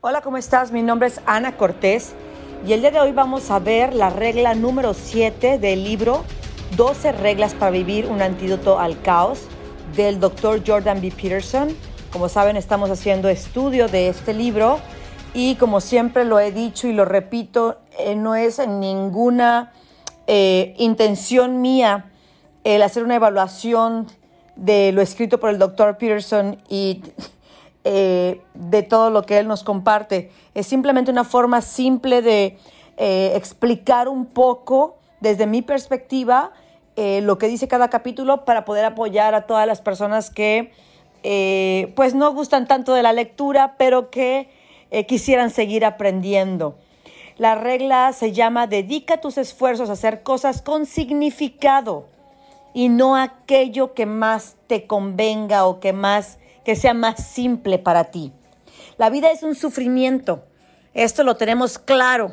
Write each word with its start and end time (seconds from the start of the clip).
Hola, 0.00 0.20
¿cómo 0.20 0.36
estás? 0.36 0.70
Mi 0.70 0.84
nombre 0.84 1.08
es 1.08 1.20
Ana 1.26 1.56
Cortés 1.56 2.12
y 2.64 2.72
el 2.72 2.82
día 2.82 2.92
de 2.92 3.00
hoy 3.00 3.10
vamos 3.10 3.50
a 3.50 3.58
ver 3.58 3.92
la 3.94 4.10
regla 4.10 4.54
número 4.54 4.94
7 4.94 5.58
del 5.58 5.82
libro 5.82 6.22
12 6.76 7.10
reglas 7.10 7.52
para 7.52 7.72
vivir 7.72 8.06
un 8.06 8.22
antídoto 8.22 8.78
al 8.78 9.02
caos 9.02 9.48
del 9.96 10.20
doctor 10.20 10.62
Jordan 10.64 11.00
B. 11.00 11.10
Peterson. 11.10 11.76
Como 12.12 12.28
saben, 12.28 12.56
estamos 12.56 12.90
haciendo 12.90 13.28
estudio 13.28 13.88
de 13.88 14.06
este 14.08 14.34
libro 14.34 14.78
y 15.34 15.56
como 15.56 15.80
siempre 15.80 16.24
lo 16.24 16.38
he 16.38 16.52
dicho 16.52 16.86
y 16.86 16.92
lo 16.92 17.04
repito, 17.04 17.80
eh, 17.98 18.14
no 18.14 18.36
es 18.36 18.64
ninguna 18.68 19.72
eh, 20.28 20.76
intención 20.78 21.60
mía 21.60 22.12
el 22.62 22.82
hacer 22.82 23.02
una 23.02 23.16
evaluación 23.16 24.06
de 24.54 24.92
lo 24.92 25.02
escrito 25.02 25.40
por 25.40 25.50
el 25.50 25.58
doctor 25.58 25.98
Peterson 25.98 26.56
y 26.68 27.02
eh, 27.90 28.42
de 28.52 28.82
todo 28.82 29.08
lo 29.08 29.22
que 29.22 29.38
él 29.38 29.48
nos 29.48 29.64
comparte. 29.64 30.30
Es 30.52 30.66
simplemente 30.66 31.10
una 31.10 31.24
forma 31.24 31.62
simple 31.62 32.20
de 32.20 32.58
eh, 32.98 33.32
explicar 33.34 34.08
un 34.10 34.26
poco 34.26 34.98
desde 35.20 35.46
mi 35.46 35.62
perspectiva 35.62 36.52
eh, 36.96 37.22
lo 37.22 37.38
que 37.38 37.48
dice 37.48 37.66
cada 37.66 37.88
capítulo 37.88 38.44
para 38.44 38.66
poder 38.66 38.84
apoyar 38.84 39.34
a 39.34 39.46
todas 39.46 39.66
las 39.66 39.80
personas 39.80 40.28
que 40.28 40.70
pues 41.96 42.14
no 42.14 42.34
gustan 42.34 42.66
tanto 42.66 42.92
de 42.92 43.02
la 43.02 43.14
lectura, 43.14 43.76
pero 43.78 44.10
que 44.10 44.50
quisieran 45.06 45.48
seguir 45.48 45.86
aprendiendo. 45.86 46.76
La 47.38 47.54
regla 47.54 48.12
se 48.12 48.32
llama 48.32 48.66
dedica 48.66 49.22
tus 49.22 49.38
esfuerzos 49.38 49.88
a 49.88 49.94
hacer 49.94 50.22
cosas 50.22 50.60
con 50.60 50.84
significado 50.84 52.06
y 52.74 52.90
no 52.90 53.16
aquello 53.16 53.94
que 53.94 54.04
más 54.04 54.56
te 54.66 54.86
convenga 54.86 55.66
o 55.66 55.80
que 55.80 55.94
más 55.94 56.38
que 56.68 56.76
sea 56.76 56.92
más 56.92 57.26
simple 57.26 57.78
para 57.78 58.10
ti. 58.10 58.30
La 58.98 59.08
vida 59.08 59.30
es 59.30 59.42
un 59.42 59.54
sufrimiento. 59.54 60.44
Esto 60.92 61.24
lo 61.24 61.38
tenemos 61.38 61.78
claro. 61.78 62.32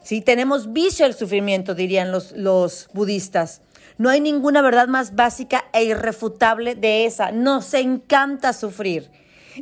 Si 0.00 0.20
tenemos 0.20 0.72
vicio 0.72 1.04
al 1.04 1.14
sufrimiento, 1.14 1.74
dirían 1.74 2.12
los, 2.12 2.30
los 2.30 2.88
budistas. 2.92 3.60
No 3.96 4.10
hay 4.10 4.20
ninguna 4.20 4.62
verdad 4.62 4.86
más 4.86 5.16
básica 5.16 5.64
e 5.72 5.82
irrefutable 5.82 6.76
de 6.76 7.04
esa. 7.04 7.32
Nos 7.32 7.74
encanta 7.74 8.52
sufrir. 8.52 9.10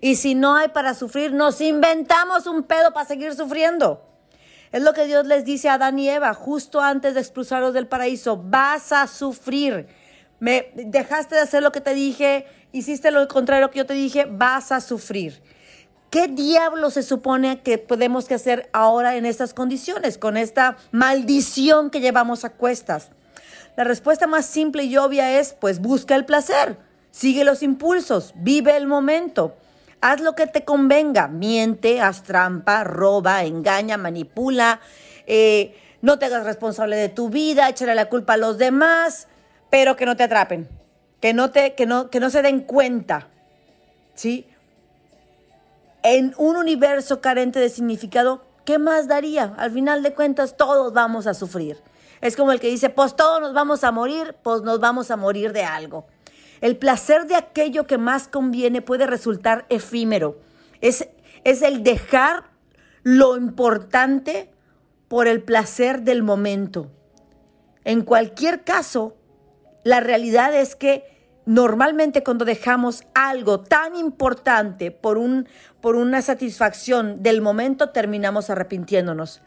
Y 0.03 0.17
si 0.17 0.35
no 0.35 0.57
hay 0.57 0.69
para 0.69 0.93
sufrir, 0.93 1.33
nos 1.33 1.63
inventamos 1.63 2.47
un 2.47 2.65
pedo 2.65 2.93
para 2.93 3.07
seguir 3.07 3.33
sufriendo. 3.33 4.07
Es 4.73 4.83
lo 4.83 4.93
que 4.93 5.07
Dios 5.07 5.25
les 5.25 5.47
dice 5.47 5.71
a 5.71 5.75
Adán 5.75 5.99
y 5.99 6.11
Eva 6.11 6.35
justo 6.35 6.83
antes 6.83 7.15
de 7.15 7.21
expulsarlos 7.21 7.73
del 7.73 7.87
paraíso. 7.87 8.37
Vas 8.37 8.93
a 8.93 9.07
sufrir. 9.07 9.89
Me 10.39 10.71
dejaste 10.75 11.35
de 11.35 11.41
hacer 11.41 11.63
lo 11.63 11.73
que 11.73 11.81
te 11.81 11.95
dije, 11.95 12.45
hiciste 12.77 13.11
lo 13.11 13.27
contrario 13.29 13.71
que 13.71 13.79
yo 13.79 13.87
te 13.87 13.95
dije, 13.95 14.27
vas 14.31 14.71
a 14.71 14.81
sufrir. 14.81 15.43
¿Qué 16.11 16.29
diablo 16.29 16.91
se 16.91 17.03
supone 17.03 17.61
que 17.61 17.79
podemos 17.79 18.31
hacer 18.31 18.69
ahora 18.73 19.17
en 19.17 19.27
estas 19.27 19.55
condiciones, 19.55 20.19
con 20.19 20.37
esta 20.37 20.77
maldición 20.93 21.91
que 21.91 22.01
llevamos 22.01 22.45
a 22.45 22.51
cuestas? 22.51 23.11
La 23.77 23.85
respuesta 23.85 24.27
más 24.27 24.47
simple 24.47 24.85
y 24.85 24.97
obvia 24.97 25.39
es, 25.39 25.55
pues 25.59 25.81
busca 25.81 26.15
el 26.15 26.25
placer, 26.25 26.77
sigue 27.11 27.45
los 27.45 27.63
impulsos, 27.63 28.33
vive 28.37 28.77
el 28.77 28.87
momento, 28.87 29.57
haz 30.01 30.21
lo 30.21 30.35
que 30.35 30.47
te 30.47 30.65
convenga, 30.65 31.29
miente, 31.29 32.01
haz 32.01 32.23
trampa, 32.23 32.85
roba, 32.85 33.45
engaña, 33.45 33.97
manipula, 33.97 34.81
eh, 35.27 35.77
no 36.03 36.19
te 36.19 36.27
hagas 36.27 36.45
responsable 36.45 36.97
de 36.97 37.09
tu 37.09 37.31
vida, 37.31 37.69
échale 37.69 37.95
la 37.95 38.09
culpa 38.09 38.35
a 38.35 38.39
los 38.39 38.59
demás, 38.59 39.29
pero 39.71 39.97
que 39.97 40.07
no 40.07 40.17
te 40.17 40.23
atrapen 40.23 40.69
que 41.21 41.33
no, 41.33 41.51
te, 41.51 41.75
que 41.75 41.87
no, 41.87 42.11
que 42.11 42.21
no 42.21 42.31
se 42.31 42.43
den 42.43 42.61
cuenta, 42.61 43.29
¿sí? 44.15 44.47
En 46.03 46.35
un 46.39 46.57
universo 46.57 47.21
carente 47.21 47.59
de 47.59 47.69
significado, 47.69 48.45
¿qué 48.65 48.79
más 48.79 49.09
daría? 49.09 49.55
Al 49.57 49.73
final 49.73 50.03
de 50.03 50.15
cuentas, 50.15 50.57
todos 50.57 50.93
vamos 50.93 51.27
a 51.27 51.35
sufrir. 51.35 51.83
Es 52.21 52.37
como 52.37 52.53
el 52.53 52.61
que 52.61 52.69
dice, 52.69 52.91
pues 52.91 53.17
todos 53.17 53.41
nos 53.41 53.55
vamos 53.55 53.85
a 53.85 53.93
morir, 53.93 54.37
pues 54.43 54.63
nos 54.63 54.81
vamos 54.81 55.11
a 55.11 55.17
morir 55.17 55.53
de 55.53 55.65
algo. 55.65 56.07
El 56.61 56.77
placer 56.77 57.27
de 57.27 57.35
aquello 57.35 57.87
que 57.87 57.99
más 57.99 58.29
conviene 58.29 58.83
puede 58.83 59.07
resultar 59.07 59.67
efímero. 59.69 60.39
Es, 60.81 61.09
es 61.45 61.63
el 61.63 61.83
dejar 61.83 62.45
lo 63.03 63.37
importante 63.37 64.51
por 65.09 65.29
el 65.29 65.43
placer 65.43 66.03
del 66.03 66.23
momento. 66.23 66.91
En 67.85 68.03
cualquier 68.03 68.65
caso, 68.65 69.16
la 69.87 70.01
realidad 70.01 70.53
es 70.53 70.75
que 70.75 71.05
normalmente 71.45 72.25
cuando 72.25 72.45
dejamos 72.45 73.05
algo 73.15 73.61
tan 73.61 73.95
importante 73.95 74.91
por, 74.91 75.17
un, 75.17 75.49
por 75.81 75.95
una 75.95 76.23
satisfacción 76.23 77.23
del 77.23 77.41
momento, 77.41 77.91
terminamos 77.91 78.51
arrepintiéndonos. 78.51 79.43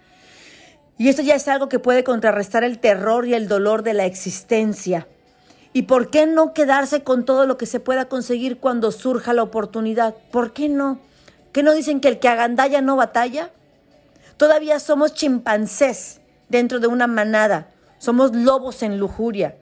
Y 0.97 1.09
esto 1.09 1.23
ya 1.23 1.35
es 1.35 1.49
algo 1.49 1.67
que 1.67 1.79
puede 1.79 2.05
contrarrestar 2.05 2.63
el 2.63 2.79
terror 2.79 3.27
y 3.27 3.33
el 3.33 3.49
dolor 3.49 3.83
de 3.83 3.93
la 3.93 4.05
existencia. 4.05 5.09
¿Y 5.73 5.81
por 5.81 6.09
qué 6.09 6.25
no 6.25 6.53
quedarse 6.53 7.03
con 7.03 7.25
todo 7.25 7.45
lo 7.45 7.57
que 7.57 7.65
se 7.65 7.81
pueda 7.81 8.05
conseguir 8.05 8.59
cuando 8.61 8.93
surja 8.93 9.33
la 9.33 9.43
oportunidad? 9.43 10.15
¿Por 10.31 10.53
qué 10.53 10.69
no? 10.69 11.01
¿Qué 11.51 11.63
no 11.63 11.73
dicen 11.73 11.99
que 11.99 12.07
el 12.07 12.19
que 12.19 12.29
agandalla 12.29 12.79
no 12.79 12.95
batalla? 12.95 13.51
Todavía 14.37 14.79
somos 14.79 15.13
chimpancés 15.13 16.21
dentro 16.47 16.79
de 16.79 16.87
una 16.87 17.07
manada, 17.07 17.71
somos 17.97 18.33
lobos 18.33 18.83
en 18.83 18.99
lujuria. 18.99 19.57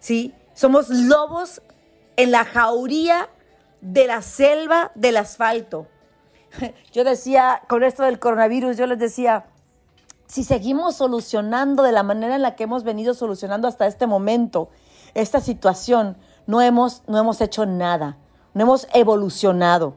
¿Sí? 0.00 0.34
Somos 0.54 0.88
lobos 0.88 1.60
en 2.16 2.30
la 2.30 2.44
jauría 2.44 3.28
de 3.80 4.06
la 4.06 4.22
selva 4.22 4.90
del 4.94 5.16
asfalto. 5.16 5.86
Yo 6.92 7.04
decía, 7.04 7.62
con 7.68 7.84
esto 7.84 8.02
del 8.02 8.18
coronavirus, 8.18 8.76
yo 8.76 8.86
les 8.86 8.98
decía, 8.98 9.46
si 10.26 10.44
seguimos 10.44 10.96
solucionando 10.96 11.82
de 11.82 11.92
la 11.92 12.02
manera 12.02 12.34
en 12.34 12.42
la 12.42 12.56
que 12.56 12.64
hemos 12.64 12.84
venido 12.84 13.14
solucionando 13.14 13.68
hasta 13.68 13.86
este 13.86 14.06
momento 14.06 14.70
esta 15.14 15.40
situación, 15.40 16.16
no 16.46 16.60
hemos, 16.60 17.02
no 17.06 17.18
hemos 17.18 17.40
hecho 17.40 17.66
nada, 17.66 18.16
no 18.54 18.62
hemos 18.62 18.88
evolucionado. 18.92 19.94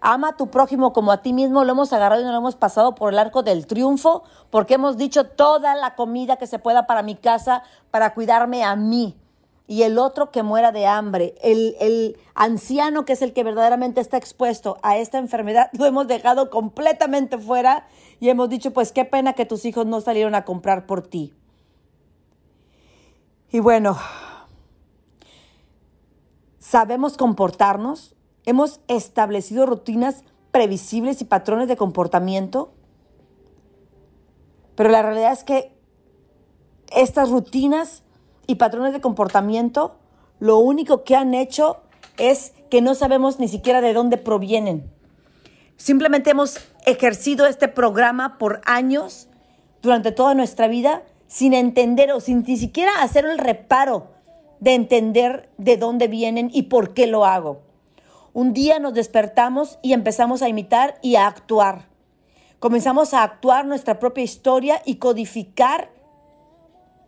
Ama 0.00 0.30
a 0.30 0.36
tu 0.36 0.50
prójimo 0.50 0.92
como 0.92 1.12
a 1.12 1.22
ti 1.22 1.32
mismo, 1.32 1.64
lo 1.64 1.72
hemos 1.72 1.92
agarrado 1.92 2.22
y 2.22 2.24
no 2.24 2.32
lo 2.32 2.38
hemos 2.38 2.56
pasado 2.56 2.94
por 2.94 3.12
el 3.12 3.18
arco 3.18 3.42
del 3.42 3.66
triunfo, 3.66 4.24
porque 4.50 4.74
hemos 4.74 4.96
dicho 4.96 5.24
toda 5.24 5.76
la 5.76 5.94
comida 5.94 6.36
que 6.36 6.48
se 6.48 6.58
pueda 6.58 6.86
para 6.86 7.02
mi 7.02 7.14
casa, 7.14 7.62
para 7.90 8.14
cuidarme 8.14 8.64
a 8.64 8.74
mí 8.74 9.21
y 9.66 9.82
el 9.82 9.98
otro 9.98 10.30
que 10.30 10.42
muera 10.42 10.72
de 10.72 10.86
hambre. 10.86 11.34
El, 11.42 12.18
anciano 12.34 13.04
que 13.04 13.12
es 13.12 13.22
el 13.22 13.32
que 13.32 13.44
verdaderamente 13.44 14.00
está 14.00 14.16
expuesto 14.16 14.78
a 14.82 14.96
esta 14.96 15.18
enfermedad, 15.18 15.70
lo 15.78 15.86
hemos 15.86 16.06
dejado 16.08 16.50
completamente 16.50 17.38
fuera 17.38 17.86
y 18.20 18.28
hemos 18.28 18.48
dicho, 18.48 18.72
pues 18.72 18.92
qué 18.92 19.04
pena 19.04 19.34
que 19.34 19.46
tus 19.46 19.64
hijos 19.64 19.86
no 19.86 20.00
salieron 20.00 20.34
a 20.34 20.44
comprar 20.44 20.86
por 20.86 21.06
ti. 21.06 21.34
Y 23.50 23.60
bueno, 23.60 23.98
sabemos 26.58 27.18
comportarnos, 27.18 28.14
hemos 28.46 28.80
establecido 28.88 29.66
rutinas 29.66 30.24
previsibles 30.52 31.20
y 31.20 31.26
patrones 31.26 31.68
de 31.68 31.76
comportamiento, 31.76 32.72
pero 34.74 34.88
la 34.88 35.02
realidad 35.02 35.32
es 35.32 35.44
que 35.44 35.76
estas 36.96 37.30
rutinas 37.30 38.02
y 38.52 38.56
patrones 38.56 38.92
de 38.92 39.00
comportamiento, 39.00 39.96
lo 40.38 40.58
único 40.58 41.04
que 41.04 41.16
han 41.16 41.32
hecho 41.32 41.78
es 42.18 42.52
que 42.70 42.82
no 42.82 42.94
sabemos 42.94 43.38
ni 43.38 43.48
siquiera 43.48 43.80
de 43.80 43.94
dónde 43.94 44.18
provienen. 44.18 44.90
Simplemente 45.76 46.30
hemos 46.30 46.60
ejercido 46.84 47.46
este 47.46 47.68
programa 47.68 48.36
por 48.36 48.60
años, 48.66 49.28
durante 49.80 50.12
toda 50.12 50.34
nuestra 50.34 50.68
vida, 50.68 51.02
sin 51.28 51.54
entender 51.54 52.12
o 52.12 52.20
sin 52.20 52.44
ni 52.46 52.58
siquiera 52.58 52.92
hacer 53.00 53.24
el 53.24 53.38
reparo 53.38 54.08
de 54.60 54.74
entender 54.74 55.48
de 55.56 55.78
dónde 55.78 56.06
vienen 56.06 56.50
y 56.52 56.64
por 56.64 56.92
qué 56.92 57.06
lo 57.06 57.24
hago. 57.24 57.62
Un 58.34 58.52
día 58.52 58.78
nos 58.78 58.92
despertamos 58.92 59.78
y 59.80 59.94
empezamos 59.94 60.42
a 60.42 60.48
imitar 60.48 60.98
y 61.00 61.16
a 61.16 61.26
actuar. 61.26 61.88
Comenzamos 62.58 63.14
a 63.14 63.22
actuar 63.22 63.64
nuestra 63.64 63.98
propia 63.98 64.24
historia 64.24 64.82
y 64.84 64.96
codificar 64.96 65.90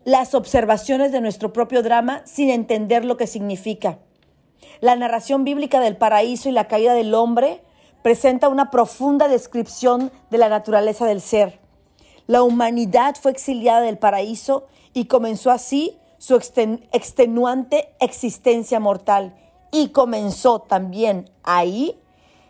las 0.05 0.35
observaciones 0.35 1.12
de 1.12 1.21
nuestro 1.21 1.53
propio 1.53 1.83
drama 1.83 2.23
sin 2.25 2.51
entender 2.51 3.05
lo 3.05 3.17
que 3.17 3.27
significa. 3.27 3.99
La 4.81 4.97
narración 4.97 5.45
bíblica 5.45 5.81
del 5.81 5.97
paraíso 5.97 6.49
y 6.49 6.53
la 6.53 6.69
caída 6.69 6.95
del 6.95 7.15
hombre 7.15 7.62
presenta 8.03 8.49
una 8.49 8.71
profunda 8.71 9.29
descripción 9.29 10.12
de 10.31 10.39
la 10.39 10.49
naturaleza 10.49 11.06
del 11.06 11.21
ser. 11.21 11.59
La 12.27 12.43
humanidad 12.43 13.17
fue 13.21 13.31
exiliada 13.31 13.81
del 13.81 13.99
paraíso 13.99 14.67
y 14.93 15.06
comenzó 15.06 15.51
así 15.51 15.99
su 16.19 16.37
extenuante 16.37 17.95
existencia 18.00 18.81
mortal. 18.81 19.35
Y 19.73 19.89
comenzó 19.89 20.61
también 20.61 21.31
ahí 21.43 22.00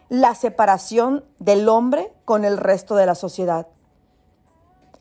la 0.08 0.34
separación 0.34 1.24
del 1.38 1.68
hombre 1.68 2.12
con 2.24 2.44
el 2.44 2.58
resto 2.58 2.96
de 2.96 3.06
la 3.06 3.14
sociedad. 3.14 3.66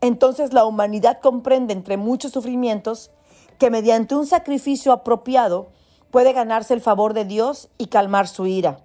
Entonces 0.04 0.52
la 0.52 0.66
humanidad 0.66 1.22
comprende 1.22 1.72
entre 1.72 1.96
muchos 1.96 2.34
sufrimientos 2.34 3.10
que 3.58 3.70
mediante 3.70 4.16
un 4.16 4.26
sacrificio 4.28 4.92
apropiado 4.92 5.70
puede 6.12 6.34
ganarse 6.34 6.74
el 6.74 6.82
favor 6.82 7.14
de 7.14 7.24
Dios 7.24 7.70
y 7.78 7.88
calmar 7.88 8.28
su 8.28 8.46
ira. 8.46 8.82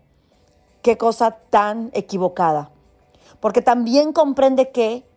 Qué 0.81 0.97
cosa 0.97 1.33
tan 1.51 1.91
equivocada. 1.93 2.71
porque 3.41 3.63
también 3.63 4.13
comprende 4.13 4.71
que 4.71 5.09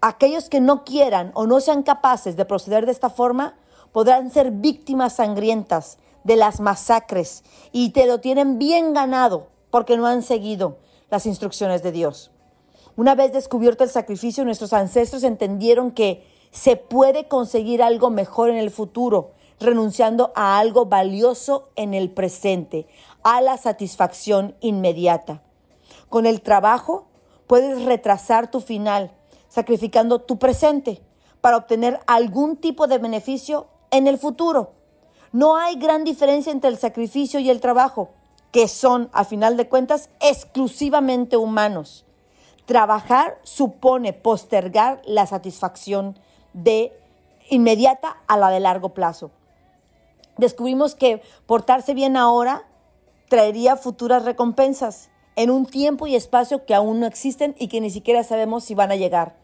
aquellos 0.00 0.48
que 0.48 0.62
no 0.62 0.82
quieran 0.82 1.30
o 1.34 1.46
no 1.46 1.60
sean 1.60 1.82
capaces 1.82 2.36
de 2.36 2.46
proceder 2.46 2.86
de 2.86 2.92
esta 2.92 3.10
forma 3.10 3.54
podrán 3.92 4.30
ser 4.30 4.50
víctimas 4.50 5.16
sangrientas 5.16 5.98
de 6.24 6.36
las 6.36 6.60
masacres 6.60 7.44
y 7.70 7.90
te 7.90 8.06
lo 8.06 8.18
tienen 8.20 8.58
bien 8.58 8.94
ganado 8.94 9.48
porque 9.70 9.98
no 9.98 10.06
han 10.06 10.22
seguido 10.22 10.78
las 11.10 11.26
instrucciones 11.26 11.82
de 11.82 11.92
Dios. 11.92 12.30
Una 12.96 13.14
vez 13.14 13.32
descubierto 13.32 13.84
el 13.84 13.90
sacrificio, 13.90 14.44
nuestros 14.44 14.72
ancestros 14.72 15.22
entendieron 15.22 15.92
que 15.92 16.24
se 16.50 16.76
puede 16.76 17.28
conseguir 17.28 17.82
algo 17.82 18.10
mejor 18.10 18.50
en 18.50 18.56
el 18.56 18.70
futuro, 18.70 19.32
renunciando 19.60 20.32
a 20.34 20.58
algo 20.58 20.86
valioso 20.86 21.70
en 21.76 21.94
el 21.94 22.10
presente, 22.10 22.86
a 23.22 23.40
la 23.40 23.56
satisfacción 23.56 24.56
inmediata. 24.60 25.42
Con 26.08 26.26
el 26.26 26.40
trabajo 26.40 27.06
puedes 27.46 27.84
retrasar 27.84 28.50
tu 28.50 28.60
final, 28.60 29.12
sacrificando 29.48 30.20
tu 30.20 30.38
presente 30.38 31.02
para 31.40 31.56
obtener 31.56 32.00
algún 32.06 32.56
tipo 32.56 32.86
de 32.86 32.98
beneficio 32.98 33.68
en 33.90 34.06
el 34.06 34.18
futuro. 34.18 34.72
No 35.32 35.56
hay 35.56 35.76
gran 35.76 36.04
diferencia 36.04 36.52
entre 36.52 36.70
el 36.70 36.78
sacrificio 36.78 37.38
y 37.38 37.50
el 37.50 37.60
trabajo, 37.60 38.10
que 38.50 38.66
son, 38.66 39.10
a 39.12 39.24
final 39.24 39.56
de 39.56 39.68
cuentas, 39.68 40.10
exclusivamente 40.20 41.36
humanos. 41.36 42.04
Trabajar 42.70 43.40
supone 43.42 44.12
postergar 44.12 45.02
la 45.04 45.26
satisfacción 45.26 46.16
de 46.52 46.96
inmediata 47.48 48.18
a 48.28 48.36
la 48.36 48.48
de 48.50 48.60
largo 48.60 48.90
plazo. 48.90 49.32
Descubrimos 50.36 50.94
que 50.94 51.20
portarse 51.46 51.94
bien 51.94 52.16
ahora 52.16 52.68
traería 53.28 53.74
futuras 53.74 54.24
recompensas 54.24 55.10
en 55.34 55.50
un 55.50 55.66
tiempo 55.66 56.06
y 56.06 56.14
espacio 56.14 56.64
que 56.64 56.76
aún 56.76 57.00
no 57.00 57.06
existen 57.06 57.56
y 57.58 57.66
que 57.66 57.80
ni 57.80 57.90
siquiera 57.90 58.22
sabemos 58.22 58.62
si 58.62 58.76
van 58.76 58.92
a 58.92 58.96
llegar. 58.96 59.34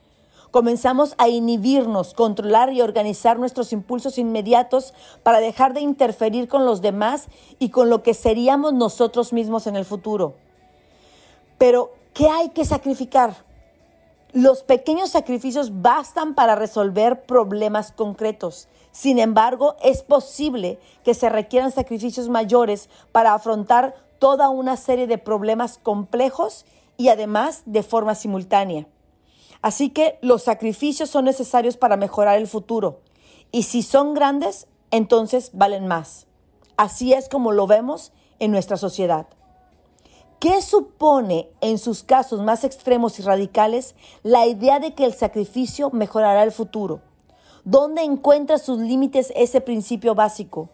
Comenzamos 0.52 1.16
a 1.18 1.26
inhibirnos, 1.26 2.14
controlar 2.14 2.72
y 2.72 2.80
organizar 2.80 3.40
nuestros 3.40 3.72
impulsos 3.72 4.18
inmediatos 4.18 4.94
para 5.24 5.40
dejar 5.40 5.74
de 5.74 5.80
interferir 5.80 6.46
con 6.46 6.64
los 6.64 6.80
demás 6.80 7.26
y 7.58 7.70
con 7.70 7.90
lo 7.90 8.04
que 8.04 8.14
seríamos 8.14 8.72
nosotros 8.72 9.32
mismos 9.32 9.66
en 9.66 9.74
el 9.74 9.84
futuro. 9.84 10.36
Pero, 11.58 11.90
¿qué 12.16 12.28
hay 12.30 12.48
que 12.48 12.64
sacrificar? 12.64 13.44
Los 14.32 14.62
pequeños 14.62 15.10
sacrificios 15.10 15.82
bastan 15.82 16.34
para 16.34 16.54
resolver 16.54 17.24
problemas 17.26 17.92
concretos. 17.92 18.68
Sin 18.90 19.18
embargo, 19.18 19.76
es 19.82 20.02
posible 20.02 20.78
que 21.04 21.14
se 21.14 21.28
requieran 21.28 21.72
sacrificios 21.72 22.28
mayores 22.28 22.88
para 23.12 23.34
afrontar 23.34 23.94
toda 24.18 24.48
una 24.48 24.76
serie 24.76 25.06
de 25.06 25.18
problemas 25.18 25.78
complejos 25.78 26.64
y 26.96 27.08
además 27.08 27.62
de 27.66 27.82
forma 27.82 28.14
simultánea. 28.14 28.86
Así 29.60 29.90
que 29.90 30.18
los 30.22 30.42
sacrificios 30.42 31.10
son 31.10 31.26
necesarios 31.26 31.76
para 31.76 31.96
mejorar 31.96 32.38
el 32.38 32.46
futuro. 32.46 33.00
Y 33.52 33.64
si 33.64 33.82
son 33.82 34.14
grandes, 34.14 34.68
entonces 34.90 35.50
valen 35.52 35.86
más. 35.86 36.26
Así 36.78 37.12
es 37.12 37.28
como 37.28 37.52
lo 37.52 37.66
vemos 37.66 38.12
en 38.38 38.50
nuestra 38.50 38.76
sociedad. 38.76 39.26
¿Qué 40.48 40.62
supone 40.62 41.50
en 41.60 41.76
sus 41.76 42.04
casos 42.04 42.40
más 42.40 42.62
extremos 42.62 43.18
y 43.18 43.22
radicales 43.22 43.96
la 44.22 44.46
idea 44.46 44.78
de 44.78 44.94
que 44.94 45.04
el 45.04 45.12
sacrificio 45.12 45.90
mejorará 45.90 46.44
el 46.44 46.52
futuro? 46.52 47.00
¿Dónde 47.64 48.02
encuentra 48.02 48.58
sus 48.58 48.78
límites 48.78 49.32
ese 49.34 49.60
principio 49.60 50.14
básico? 50.14 50.68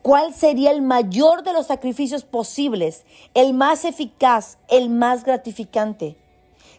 ¿Cuál 0.00 0.32
sería 0.32 0.70
el 0.70 0.80
mayor 0.80 1.42
de 1.42 1.52
los 1.52 1.66
sacrificios 1.66 2.22
posibles, 2.22 3.04
el 3.34 3.52
más 3.52 3.84
eficaz, 3.84 4.58
el 4.68 4.90
más 4.90 5.24
gratificante? 5.24 6.16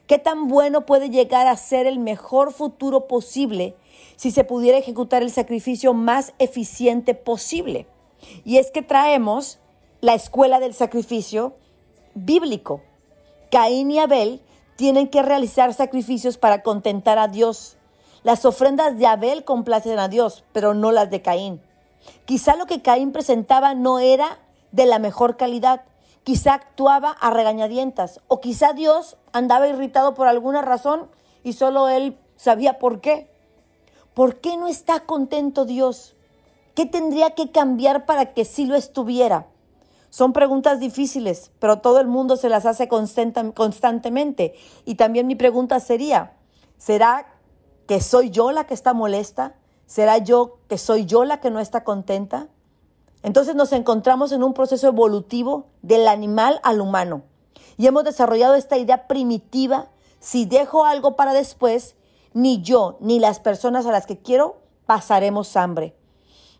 ¿Qué 0.08 0.18
tan 0.18 0.48
bueno 0.48 0.86
puede 0.86 1.10
llegar 1.10 1.48
a 1.48 1.58
ser 1.58 1.86
el 1.86 2.00
mejor 2.00 2.54
futuro 2.54 3.08
posible 3.08 3.76
si 4.16 4.32
se 4.32 4.46
pudiera 4.46 4.78
ejecutar 4.78 5.22
el 5.22 5.32
sacrificio 5.32 5.94
más 5.94 6.34
eficiente 6.40 7.14
posible? 7.14 7.88
Y 8.46 8.56
es 8.56 8.72
que 8.72 8.84
traemos 8.84 9.60
la 10.00 10.14
escuela 10.14 10.62
del 10.62 10.74
sacrificio 10.74 11.54
bíblico. 12.25 12.81
Caín 13.52 13.92
y 13.92 14.00
Abel 14.00 14.42
tienen 14.75 15.08
que 15.08 15.22
realizar 15.22 15.74
sacrificios 15.74 16.38
para 16.38 16.64
contentar 16.64 17.19
a 17.19 17.28
Dios. 17.28 17.78
Las 18.24 18.46
ofrendas 18.46 18.98
de 18.98 19.08
Abel 19.08 19.44
complacen 19.44 20.00
a 20.00 20.08
Dios, 20.08 20.44
pero 20.52 20.74
no 20.74 20.92
las 20.92 21.10
de 21.10 21.22
Caín. 21.22 21.62
Quizá 22.25 22.56
lo 22.56 22.66
que 22.66 22.81
Caín 22.81 23.12
presentaba 23.12 23.74
no 23.74 24.00
era 24.00 24.40
de 24.72 24.86
la 24.86 25.00
mejor 25.00 25.38
calidad, 25.38 25.84
quizá 26.24 26.54
actuaba 26.54 27.12
a 27.12 27.30
regañadientas 27.30 28.20
o 28.28 28.42
quizá 28.42 28.74
Dios 28.74 29.18
andaba 29.31 29.68
irritado 29.68 30.13
por 30.13 30.28
alguna 30.28 30.62
razón 30.62 31.10
y 31.44 31.54
solo 31.54 31.88
él 31.88 32.18
sabía 32.36 32.80
por 32.80 33.00
qué. 33.00 33.30
¿Por 34.13 34.42
qué 34.42 34.58
no 34.58 34.68
está 34.68 35.02
contento 35.02 35.66
Dios? 35.66 36.16
¿Qué 36.75 36.86
tendría 36.86 37.31
que 37.31 37.52
cambiar 37.52 38.06
para 38.06 38.34
que 38.34 38.46
sí 38.46 38.66
lo 38.66 38.75
estuviera? 38.75 39.48
Son 40.09 40.33
preguntas 40.33 40.80
difíciles, 40.80 41.51
pero 41.59 41.80
todo 41.80 42.00
el 42.00 42.07
mundo 42.07 42.38
se 42.38 42.50
las 42.50 42.65
hace 42.65 42.88
constantemente. 42.88 44.56
Y 44.86 44.95
también 44.95 45.27
mi 45.27 45.36
pregunta 45.36 45.80
sería, 45.80 46.33
¿será 46.77 47.27
que 47.88 48.01
soy 48.01 48.30
yo 48.30 48.51
la 48.51 48.65
que 48.65 48.74
está 48.74 48.94
molesta? 48.94 49.56
¿Será 49.86 50.18
yo 50.18 50.59
que 50.68 50.77
soy 50.77 51.06
yo 51.06 51.24
la 51.24 51.39
que 51.39 51.51
no 51.51 51.59
está 51.59 51.83
contenta? 51.83 52.48
Entonces 53.24 53.56
nos 53.56 53.74
encontramos 53.74 54.31
en 54.31 54.44
un 54.44 54.54
proceso 54.54 54.88
evolutivo 54.88 55.68
del 55.81 56.07
animal 56.07 56.60
al 56.63 56.81
humano 56.81 57.24
y 57.77 57.88
hemos 57.88 58.03
desarrollado 58.03 58.56
esta 58.56 58.77
idea 58.77 59.07
primitiva, 59.07 59.89
si 60.19 60.45
dejo 60.45 60.86
algo 60.86 61.15
para 61.15 61.33
después, 61.33 61.95
ni 62.33 62.62
yo 62.62 62.98
ni 63.00 63.19
las 63.19 63.39
personas 63.39 63.86
a 63.86 63.92
las 63.92 64.06
que 64.06 64.18
quiero 64.18 64.57
pasaremos 64.86 65.56
hambre. 65.56 65.95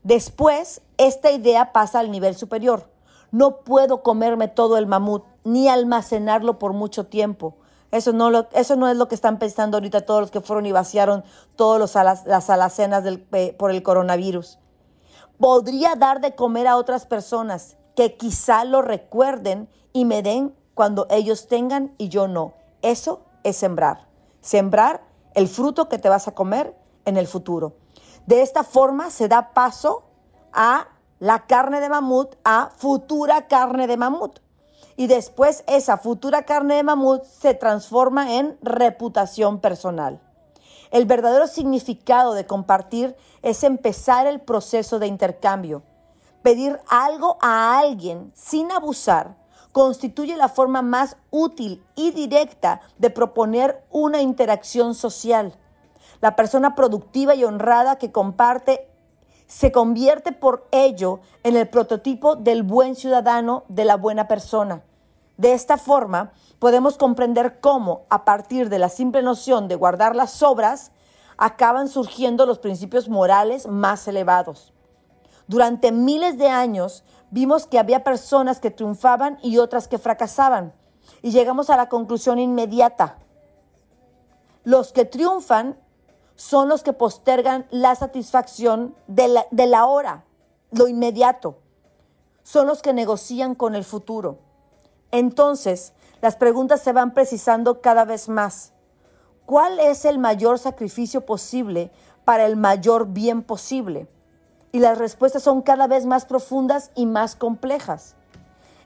Después, 0.04 0.82
esta 0.98 1.32
idea 1.32 1.74
pasa 1.74 2.00
al 2.00 2.12
nivel 2.12 2.36
superior. 2.36 2.90
No 3.32 3.58
puedo 3.62 4.04
comerme 4.04 4.48
todo 4.48 4.78
el 4.78 4.88
mamut 4.88 5.24
ni 5.44 5.68
almacenarlo 5.68 6.60
por 6.60 6.74
mucho 6.74 7.06
tiempo. 7.06 7.56
Eso 7.92 8.12
no, 8.14 8.30
lo, 8.30 8.48
eso 8.52 8.76
no 8.76 8.90
es 8.90 8.98
lo 8.98 9.08
que 9.08 9.16
están 9.16 9.40
pensando 9.40 9.78
ahorita 9.78 10.06
todos 10.06 10.22
los 10.22 10.32
que 10.32 10.42
fueron 10.42 10.66
y 10.66 10.72
vaciaron 10.72 11.24
todas 11.56 11.96
las 12.26 12.50
alacenas 12.50 13.04
del, 13.04 13.20
por 13.58 13.72
el 13.72 13.82
coronavirus 13.82 14.60
podría 15.40 15.96
dar 15.96 16.22
de 16.22 16.36
comer 16.36 16.68
a 16.68 16.78
otras 16.78 17.06
personas 17.06 17.78
que 17.96 18.16
quizá 18.16 18.64
lo 18.64 18.82
recuerden 18.82 19.70
y 19.94 20.06
me 20.06 20.22
den 20.22 20.56
cuando 20.74 21.08
ellos 21.10 21.48
tengan 21.48 21.94
y 21.98 22.10
yo 22.10 22.28
no. 22.28 22.54
Eso 22.82 23.22
es 23.44 23.58
sembrar. 23.58 24.08
Sembrar 24.42 25.04
el 25.34 25.48
fruto 25.48 25.90
que 25.90 25.98
te 25.98 26.10
vas 26.10 26.28
a 26.28 26.34
comer 26.34 26.76
en 27.06 27.18
el 27.18 27.28
futuro. 27.28 27.74
De 28.26 28.42
esta 28.42 28.64
forma 28.64 29.10
se 29.10 29.28
da 29.28 29.54
paso 29.54 30.04
a 30.54 30.88
la 31.20 31.48
carne 31.48 31.80
de 31.80 31.90
mamut, 31.90 32.36
a 32.44 32.70
futura 32.76 33.48
carne 33.48 33.88
de 33.88 33.98
mamut. 33.98 34.40
Y 34.96 35.08
después 35.08 35.64
esa 35.68 35.98
futura 35.98 36.44
carne 36.44 36.76
de 36.76 36.84
mamut 36.84 37.24
se 37.24 37.54
transforma 37.54 38.36
en 38.36 38.58
reputación 38.62 39.60
personal. 39.60 40.20
El 40.92 41.06
verdadero 41.06 41.48
significado 41.48 42.34
de 42.34 42.46
compartir 42.46 43.16
es 43.42 43.64
empezar 43.64 44.26
el 44.26 44.40
proceso 44.40 45.00
de 45.00 45.08
intercambio. 45.08 45.84
Pedir 46.42 46.80
algo 46.88 47.38
a 47.42 47.78
alguien 47.80 48.32
sin 48.36 48.72
abusar 48.72 49.36
constituye 49.72 50.38
la 50.38 50.50
forma 50.50 50.82
más 50.82 51.18
útil 51.30 51.84
y 51.96 52.12
directa 52.12 52.82
de 52.98 53.10
proponer 53.10 53.84
una 53.92 54.22
interacción 54.22 54.96
social. 54.96 55.54
La 56.22 56.36
persona 56.36 56.74
productiva 56.74 57.36
y 57.36 57.44
honrada 57.44 57.98
que 57.98 58.12
comparte 58.12 58.87
se 59.48 59.72
convierte 59.72 60.34
por 60.34 60.68
ello 60.72 61.22
en 61.44 61.56
el 61.56 61.68
prototipo 61.68 62.36
del 62.36 62.64
buen 62.64 62.96
ciudadano, 62.96 63.64
de 63.70 63.86
la 63.86 63.96
buena 63.96 64.28
persona. 64.28 64.84
De 65.38 65.54
esta 65.54 65.78
forma, 65.78 66.34
podemos 66.60 66.98
comprender 66.98 67.60
cómo, 67.60 68.06
a 68.10 68.26
partir 68.26 68.70
de 68.70 68.80
la 68.80 68.90
simple 68.90 69.22
noción 69.22 69.68
de 69.68 69.76
guardar 69.76 70.16
las 70.16 70.32
sobras, 70.32 70.92
acaban 71.38 71.88
surgiendo 71.88 72.46
los 72.46 72.60
principios 72.60 73.08
morales 73.08 73.68
más 73.68 74.08
elevados. 74.08 74.74
Durante 75.48 75.92
miles 75.92 76.38
de 76.38 76.50
años 76.50 77.04
vimos 77.30 77.68
que 77.68 77.80
había 77.80 78.04
personas 78.04 78.60
que 78.60 78.72
triunfaban 78.72 79.38
y 79.42 79.60
otras 79.60 79.88
que 79.88 79.98
fracasaban. 79.98 80.74
Y 81.22 81.32
llegamos 81.32 81.70
a 81.70 81.78
la 81.78 81.88
conclusión 81.88 82.38
inmediata. 82.40 83.18
Los 84.64 84.92
que 84.92 85.06
triunfan 85.06 85.78
son 86.38 86.70
los 86.70 86.84
que 86.84 86.94
postergan 86.94 87.66
la 87.72 87.96
satisfacción 87.96 88.96
de 89.08 89.28
la, 89.28 89.48
de 89.52 89.66
la 89.66 89.86
hora, 89.86 90.24
lo 90.72 90.88
inmediato. 90.88 91.58
Son 92.44 92.68
los 92.68 92.82
que 92.82 92.94
negocian 92.94 93.56
con 93.56 93.76
el 93.76 93.84
futuro. 93.84 94.38
Entonces, 95.12 95.94
las 96.22 96.36
preguntas 96.36 96.82
se 96.82 96.94
van 96.94 97.14
precisando 97.14 97.82
cada 97.82 98.06
vez 98.06 98.30
más. 98.30 98.72
¿Cuál 99.46 99.80
es 99.80 100.06
el 100.06 100.20
mayor 100.20 100.60
sacrificio 100.60 101.26
posible 101.26 101.92
para 102.24 102.46
el 102.46 102.56
mayor 102.56 103.08
bien 103.08 103.42
posible? 103.42 104.08
Y 104.72 104.80
las 104.80 104.98
respuestas 104.98 105.42
son 105.42 105.64
cada 105.64 105.88
vez 105.88 106.06
más 106.06 106.26
profundas 106.26 106.92
y 106.94 107.08
más 107.08 107.36
complejas. 107.36 108.16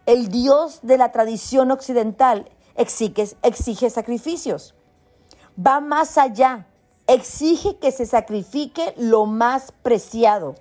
El 0.05 0.29
Dios 0.29 0.79
de 0.83 0.97
la 0.97 1.11
tradición 1.11 1.69
occidental 1.71 2.49
exige, 2.75 3.35
exige 3.43 3.89
sacrificios. 3.89 4.73
va 5.55 5.81
más 5.81 6.17
allá. 6.17 6.67
Exige 7.07 7.77
que 7.77 7.91
se 7.91 8.05
sacrifique 8.05 8.93
lo 8.97 9.25
más 9.25 9.71
preciado. 9.83 10.55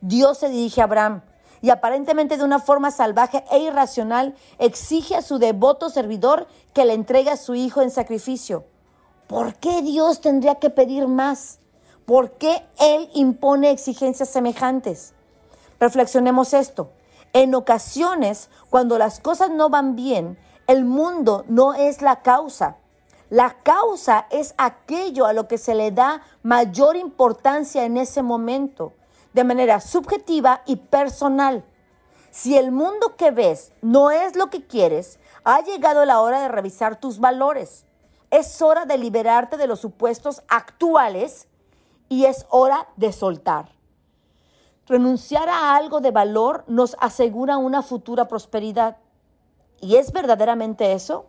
Dios 0.00 0.38
se 0.38 0.48
dirige 0.48 0.80
a 0.80 0.84
Abraham 0.84 1.22
y 1.62 1.70
aparentemente 1.70 2.36
de 2.36 2.44
una 2.44 2.58
forma 2.58 2.90
salvaje 2.90 3.44
e 3.50 3.58
irracional 3.58 4.34
exige 4.58 5.16
a 5.16 5.22
su 5.22 5.38
devoto 5.38 5.90
servidor 5.90 6.46
que 6.72 6.84
le 6.84 6.94
entregue 6.94 7.30
a 7.30 7.36
su 7.36 7.54
hijo 7.54 7.82
en 7.82 7.90
sacrificio. 7.90 8.64
¿Por 9.26 9.54
qué 9.54 9.82
Dios 9.82 10.20
tendría 10.20 10.56
que 10.56 10.70
pedir 10.70 11.06
más? 11.06 11.58
¿Por 12.06 12.32
qué 12.32 12.66
Él 12.78 13.10
impone 13.14 13.70
exigencias 13.70 14.28
semejantes? 14.28 15.12
Reflexionemos 15.78 16.54
esto. 16.54 16.90
En 17.32 17.54
ocasiones, 17.54 18.48
cuando 18.70 18.98
las 18.98 19.20
cosas 19.20 19.50
no 19.50 19.70
van 19.70 19.94
bien, 19.94 20.36
el 20.66 20.84
mundo 20.84 21.44
no 21.46 21.74
es 21.74 22.02
la 22.02 22.22
causa. 22.22 22.76
La 23.30 23.58
causa 23.62 24.26
es 24.30 24.54
aquello 24.58 25.24
a 25.24 25.32
lo 25.32 25.46
que 25.46 25.56
se 25.56 25.76
le 25.76 25.92
da 25.92 26.20
mayor 26.42 26.96
importancia 26.96 27.84
en 27.84 27.96
ese 27.96 28.22
momento 28.22 28.92
de 29.32 29.44
manera 29.44 29.80
subjetiva 29.80 30.62
y 30.66 30.74
personal. 30.74 31.64
Si 32.32 32.56
el 32.56 32.72
mundo 32.72 33.14
que 33.16 33.30
ves 33.30 33.72
no 33.82 34.10
es 34.10 34.34
lo 34.34 34.50
que 34.50 34.66
quieres, 34.66 35.20
ha 35.44 35.62
llegado 35.62 36.04
la 36.04 36.20
hora 36.20 36.40
de 36.40 36.48
revisar 36.48 36.98
tus 36.98 37.20
valores. 37.20 37.86
Es 38.30 38.60
hora 38.62 38.84
de 38.84 38.98
liberarte 38.98 39.56
de 39.56 39.68
los 39.68 39.78
supuestos 39.78 40.42
actuales 40.48 41.46
y 42.08 42.24
es 42.24 42.46
hora 42.50 42.88
de 42.96 43.12
soltar. 43.12 43.70
Renunciar 44.86 45.48
a 45.48 45.76
algo 45.76 46.00
de 46.00 46.10
valor 46.10 46.64
nos 46.66 46.96
asegura 46.98 47.58
una 47.58 47.82
futura 47.82 48.26
prosperidad. 48.26 48.96
¿Y 49.80 49.96
es 49.96 50.10
verdaderamente 50.10 50.94
eso? 50.94 51.26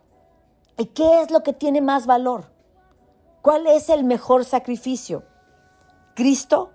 ¿Y 0.78 0.86
qué 0.86 1.20
es 1.20 1.30
lo 1.30 1.42
que 1.42 1.52
tiene 1.52 1.80
más 1.80 2.06
valor? 2.06 2.46
¿Cuál 3.42 3.66
es 3.66 3.90
el 3.90 4.04
mejor 4.04 4.44
sacrificio? 4.44 5.22
Cristo 6.14 6.70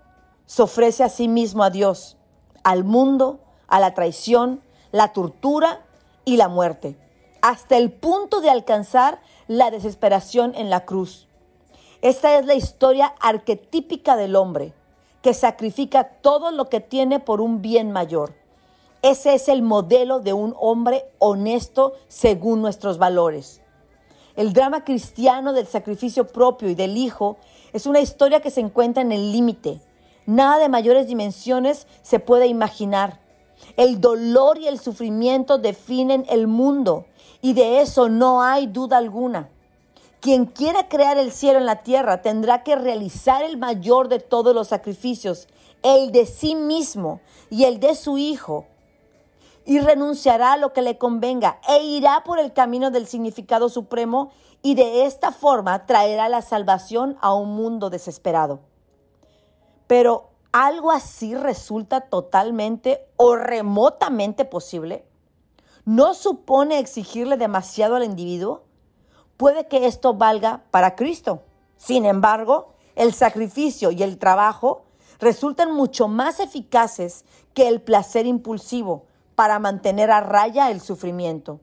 se 0.46 0.62
ofrece 0.62 1.02
a 1.02 1.08
sí 1.08 1.26
mismo 1.26 1.64
a 1.64 1.70
Dios, 1.70 2.16
al 2.62 2.84
mundo, 2.84 3.40
a 3.66 3.80
la 3.80 3.94
traición, 3.94 4.62
la 4.92 5.12
tortura 5.12 5.84
y 6.24 6.36
la 6.36 6.48
muerte, 6.48 6.96
hasta 7.42 7.76
el 7.76 7.90
punto 7.90 8.40
de 8.40 8.50
alcanzar 8.50 9.20
la 9.48 9.70
desesperación 9.70 10.54
en 10.54 10.70
la 10.70 10.84
cruz. 10.84 11.26
Esta 12.00 12.38
es 12.38 12.46
la 12.46 12.54
historia 12.54 13.14
arquetípica 13.20 14.16
del 14.16 14.36
hombre, 14.36 14.74
que 15.22 15.34
sacrifica 15.34 16.04
todo 16.20 16.52
lo 16.52 16.68
que 16.68 16.80
tiene 16.80 17.18
por 17.18 17.40
un 17.40 17.62
bien 17.62 17.90
mayor. 17.90 18.34
Ese 19.02 19.34
es 19.34 19.48
el 19.48 19.62
modelo 19.62 20.20
de 20.20 20.32
un 20.32 20.54
hombre 20.58 21.04
honesto 21.18 21.94
según 22.06 22.62
nuestros 22.62 22.98
valores. 22.98 23.60
El 24.38 24.54
drama 24.54 24.84
cristiano 24.84 25.52
del 25.52 25.66
sacrificio 25.66 26.26
propio 26.28 26.70
y 26.70 26.74
del 26.74 26.96
Hijo 26.96 27.36
es 27.72 27.84
una 27.86 27.98
historia 27.98 28.40
que 28.40 28.52
se 28.52 28.60
encuentra 28.60 29.02
en 29.02 29.12
el 29.12 29.32
límite, 29.32 29.80
Nada 30.28 30.58
de 30.58 30.68
mayores 30.68 31.06
dimensiones 31.06 31.86
se 32.02 32.20
puede 32.20 32.48
imaginar. 32.48 33.18
El 33.78 33.98
dolor 33.98 34.58
y 34.58 34.68
el 34.68 34.78
sufrimiento 34.78 35.56
definen 35.56 36.26
el 36.28 36.46
mundo 36.46 37.06
y 37.40 37.54
de 37.54 37.80
eso 37.80 38.10
no 38.10 38.42
hay 38.42 38.66
duda 38.66 38.98
alguna. 38.98 39.48
Quien 40.20 40.44
quiera 40.44 40.86
crear 40.86 41.16
el 41.16 41.32
cielo 41.32 41.58
en 41.58 41.64
la 41.64 41.82
tierra 41.82 42.20
tendrá 42.20 42.62
que 42.62 42.76
realizar 42.76 43.42
el 43.42 43.56
mayor 43.56 44.08
de 44.08 44.18
todos 44.18 44.54
los 44.54 44.68
sacrificios, 44.68 45.48
el 45.82 46.12
de 46.12 46.26
sí 46.26 46.54
mismo 46.54 47.22
y 47.48 47.64
el 47.64 47.80
de 47.80 47.94
su 47.94 48.18
hijo, 48.18 48.66
y 49.68 49.80
renunciará 49.80 50.54
a 50.54 50.56
lo 50.56 50.72
que 50.72 50.80
le 50.80 50.96
convenga 50.96 51.60
e 51.68 51.84
irá 51.84 52.24
por 52.24 52.38
el 52.38 52.54
camino 52.54 52.90
del 52.90 53.06
significado 53.06 53.68
supremo 53.68 54.30
y 54.62 54.74
de 54.74 55.04
esta 55.04 55.30
forma 55.30 55.84
traerá 55.84 56.30
la 56.30 56.40
salvación 56.40 57.18
a 57.20 57.34
un 57.34 57.54
mundo 57.54 57.90
desesperado. 57.90 58.60
Pero 59.86 60.30
algo 60.52 60.90
así 60.90 61.34
resulta 61.34 62.00
totalmente 62.00 63.06
o 63.16 63.36
remotamente 63.36 64.46
posible. 64.46 65.04
¿No 65.84 66.14
supone 66.14 66.78
exigirle 66.78 67.36
demasiado 67.36 67.96
al 67.96 68.04
individuo? 68.04 68.62
Puede 69.36 69.68
que 69.68 69.84
esto 69.84 70.14
valga 70.14 70.62
para 70.70 70.96
Cristo. 70.96 71.42
Sin 71.76 72.06
embargo, 72.06 72.72
el 72.96 73.12
sacrificio 73.12 73.90
y 73.90 74.02
el 74.02 74.16
trabajo 74.16 74.86
resultan 75.18 75.74
mucho 75.74 76.08
más 76.08 76.40
eficaces 76.40 77.26
que 77.52 77.68
el 77.68 77.82
placer 77.82 78.24
impulsivo 78.24 79.04
para 79.38 79.60
mantener 79.60 80.10
a 80.10 80.20
raya 80.20 80.68
el 80.72 80.80
sufrimiento. 80.80 81.60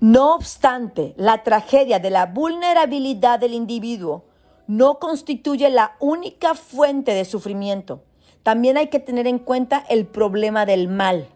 No 0.00 0.34
obstante, 0.34 1.14
la 1.16 1.44
tragedia 1.44 2.00
de 2.00 2.10
la 2.10 2.26
vulnerabilidad 2.26 3.38
del 3.38 3.54
individuo 3.54 4.24
no 4.66 4.98
constituye 4.98 5.70
la 5.70 5.94
única 6.00 6.56
fuente 6.56 7.14
de 7.14 7.24
sufrimiento. 7.24 8.02
También 8.42 8.76
hay 8.76 8.88
que 8.88 8.98
tener 8.98 9.28
en 9.28 9.38
cuenta 9.38 9.84
el 9.88 10.04
problema 10.04 10.66
del 10.66 10.88
mal. 10.88 11.28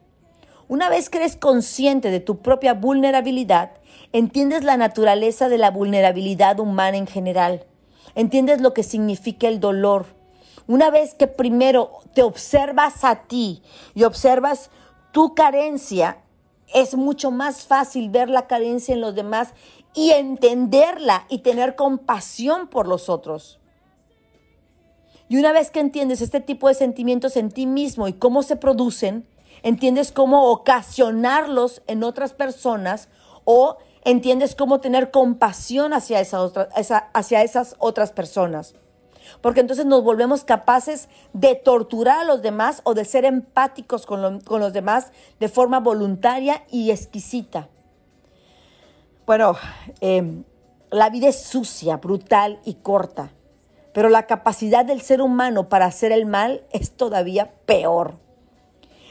Una 0.67 0.89
vez 0.89 1.09
que 1.09 1.19
eres 1.19 1.37
consciente 1.37 2.11
de 2.11 2.19
tu 2.19 2.39
propia 2.39 2.75
vulnerabilidad, 2.75 3.71
entiendes 4.13 4.65
la 4.65 4.77
naturaleza 4.77 5.49
de 5.49 5.59
la 5.59 5.71
vulnerabilidad 5.71 6.59
humana 6.59 6.97
en 6.97 7.07
general. 7.07 7.65
Entiendes 8.17 8.61
lo 8.61 8.75
que 8.75 8.83
significa 8.83 9.47
el 9.47 9.61
dolor. 9.61 10.07
Una 10.67 10.91
vez 10.91 11.15
que 11.15 11.29
primero 11.29 11.93
te 12.13 12.25
observas 12.25 13.05
a 13.05 13.23
ti 13.29 13.63
y 13.95 14.03
observas 14.03 14.71
tu 15.17 15.35
carencia, 15.35 16.19
es 16.75 16.95
mucho 16.95 17.31
más 17.31 17.65
fácil 17.65 18.11
ver 18.11 18.29
la 18.29 18.47
carencia 18.47 18.93
en 18.93 19.01
los 19.01 19.15
demás 19.15 19.55
y 19.95 20.11
entenderla 20.11 21.25
y 21.31 21.39
tener 21.39 21.75
compasión 21.75 22.69
por 22.69 22.87
los 22.87 23.09
otros. 23.09 23.59
Y 25.31 25.39
una 25.39 25.53
vez 25.53 25.71
que 25.71 25.81
entiendes 25.81 26.21
este 26.21 26.41
tipo 26.41 26.69
de 26.69 26.75
sentimientos 26.75 27.39
en 27.39 27.51
ti 27.51 27.65
mismo 27.65 28.09
y 28.09 28.13
cómo 28.13 28.43
se 28.43 28.57
producen, 28.57 29.27
entiendes 29.63 30.13
cómo 30.13 30.51
ocasionarlos 30.51 31.81
en 31.87 32.05
otras 32.05 32.35
personas 32.35 33.09
o 33.47 33.79
entiendes 34.05 34.55
cómo 34.55 34.81
tener 34.81 35.11
compasión 35.11 35.95
hacia, 35.95 36.21
hacia 36.21 37.43
esas 37.43 37.75
otras 37.79 38.13
personas. 38.13 38.75
Porque 39.41 39.61
entonces 39.61 39.87
nos 39.87 40.03
volvemos 40.03 40.45
capaces 40.45 41.09
de 41.33 41.55
torturar 41.55 42.21
a 42.21 42.25
los 42.25 42.43
demás 42.43 42.81
o 42.85 42.95
de 42.95 43.05
ser 43.05 43.25
empáticos 43.25 44.07
con, 44.07 44.41
con 44.41 44.61
los 44.61 44.73
demás 44.73 45.13
de 45.41 45.49
forma 45.49 45.81
voluntaria 45.81 46.65
y 46.71 46.91
exquisita. 46.91 47.69
Bueno, 49.27 49.57
em, 50.01 50.45
la 50.91 51.11
vida 51.11 51.29
es 51.29 51.43
sucia, 51.43 51.97
brutal 51.97 52.61
y 52.65 52.75
corta, 52.75 53.33
pero 53.93 54.09
la 54.09 54.27
capacidad 54.27 54.85
del 54.85 55.01
ser 55.01 55.21
humano 55.21 55.69
para 55.69 55.87
hacer 55.87 56.13
el 56.13 56.27
mal 56.27 56.63
es 56.71 56.93
todavía 56.93 57.51
peor. 57.67 58.15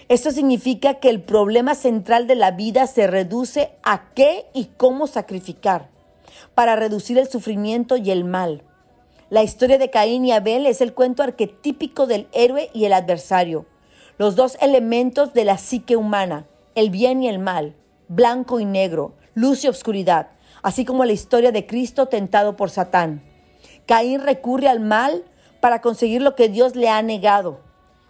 Esto 0.08 0.32
significa 0.32 0.96
que 0.96 1.10
el 1.10 1.22
problema 1.22 1.76
central 1.76 2.28
de 2.28 2.36
la 2.36 2.52
vida 2.52 2.88
se 2.88 3.08
reduce 3.08 3.72
a 3.84 4.14
qué 4.14 4.46
y 4.54 4.66
cómo 4.78 5.08
sacrificar 5.08 5.90
para 6.54 6.76
reducir 6.76 7.18
el 7.18 7.28
sufrimiento 7.28 7.98
y 7.98 8.12
el 8.12 8.24
mal. 8.24 8.64
La 9.32 9.42
historia 9.42 9.80
de 9.80 9.90
Caín 9.90 10.24
y 10.24 10.32
Abel 10.32 10.68
es 10.68 10.82
el 10.82 10.94
cuento 10.94 11.24
arquetípico 11.24 12.06
del 12.06 12.28
héroe 12.32 12.70
y 12.74 12.86
el 12.86 12.94
adversario, 12.94 13.66
los 14.20 14.36
dos 14.36 14.56
elementos 14.62 15.34
de 15.34 15.46
la 15.46 15.58
psique 15.58 15.96
humana, 15.96 16.46
el 16.76 16.92
bien 16.92 17.24
y 17.24 17.28
el 17.28 17.40
mal, 17.40 17.74
blanco 18.08 18.60
y 18.60 18.66
negro, 18.66 19.14
luz 19.34 19.64
y 19.64 19.68
obscuridad, 19.68 20.28
así 20.62 20.86
como 20.86 21.06
la 21.06 21.14
historia 21.14 21.52
de 21.52 21.66
Cristo 21.66 22.06
tentado 22.06 22.56
por 22.56 22.70
Satán. 22.70 23.24
Caín 23.88 24.22
recurre 24.22 24.68
al 24.68 24.80
mal 24.80 25.24
para 25.60 25.82
conseguir 25.82 26.22
lo 26.22 26.36
que 26.36 26.48
Dios 26.48 26.76
le 26.76 26.90
ha 26.90 27.02
negado 27.02 27.62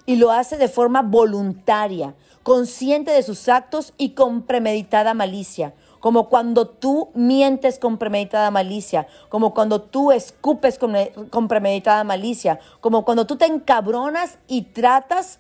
y 0.06 0.18
lo 0.18 0.32
hace 0.32 0.58
de 0.58 0.68
forma 0.68 1.02
voluntaria, 1.02 2.14
consciente 2.44 3.12
de 3.12 3.24
sus 3.24 3.48
actos 3.48 3.94
y 3.98 4.10
con 4.10 4.42
premeditada 4.42 5.14
malicia, 5.14 5.74
como 6.06 6.30
cuando 6.30 6.68
tú 6.68 7.10
mientes 7.16 7.80
con 7.80 7.98
premeditada 7.98 8.52
malicia, 8.52 9.08
como 9.28 9.56
cuando 9.56 9.82
tú 9.82 10.12
escupes 10.12 10.78
con, 10.78 11.48
premeditada 11.48 12.04
malicia, 12.04 12.60
como 12.80 13.04
cuando 13.04 13.26
tú 13.26 13.38
te 13.38 13.46
encabronas 13.48 14.38
y 14.48 14.62
tratas 14.66 15.40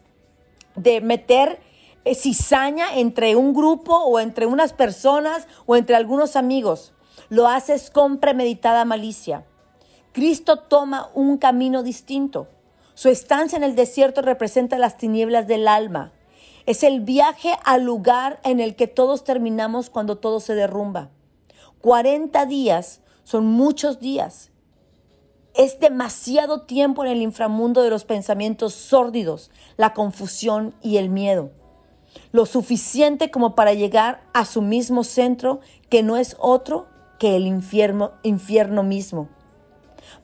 de 0.75 1.01
meter 1.01 1.61
cizaña 2.15 2.95
entre 2.95 3.35
un 3.35 3.53
grupo 3.53 3.95
o 3.95 4.19
entre 4.19 4.47
unas 4.47 4.73
personas 4.73 5.47
o 5.67 5.75
entre 5.75 5.95
algunos 5.95 6.35
amigos. 6.35 6.93
Lo 7.29 7.47
haces 7.47 7.91
con 7.91 8.17
premeditada 8.17 8.85
malicia. 8.85 9.45
Cristo 10.13 10.57
toma 10.57 11.11
un 11.13 11.37
camino 11.37 11.83
distinto. 11.83 12.47
Su 12.95 13.09
estancia 13.09 13.55
en 13.55 13.63
el 13.63 13.75
desierto 13.75 14.23
representa 14.23 14.79
las 14.79 14.97
tinieblas 14.97 15.45
del 15.45 15.67
alma. 15.67 16.11
Es 16.65 16.83
el 16.83 17.01
viaje 17.01 17.57
al 17.63 17.83
lugar 17.83 18.39
en 18.43 18.59
el 18.59 18.75
que 18.75 18.87
todos 18.87 19.23
terminamos 19.23 19.89
cuando 19.89 20.17
todo 20.17 20.39
se 20.39 20.55
derrumba. 20.55 21.09
40 21.81 22.45
días 22.45 23.01
son 23.23 23.45
muchos 23.45 23.99
días. 23.99 24.51
Es 25.53 25.79
demasiado 25.79 26.61
tiempo 26.61 27.05
en 27.05 27.11
el 27.11 27.21
inframundo 27.21 27.83
de 27.83 27.89
los 27.89 28.03
pensamientos 28.03 28.73
sórdidos, 28.73 29.51
la 29.77 29.93
confusión 29.93 30.73
y 30.81 30.97
el 30.97 31.09
miedo 31.09 31.51
lo 32.31 32.45
suficiente 32.45 33.31
como 33.31 33.55
para 33.55 33.73
llegar 33.73 34.21
a 34.33 34.45
su 34.45 34.61
mismo 34.61 35.03
centro, 35.03 35.59
que 35.89 36.03
no 36.03 36.17
es 36.17 36.35
otro 36.39 36.87
que 37.19 37.35
el 37.35 37.47
infierno, 37.47 38.11
infierno 38.23 38.83
mismo. 38.83 39.29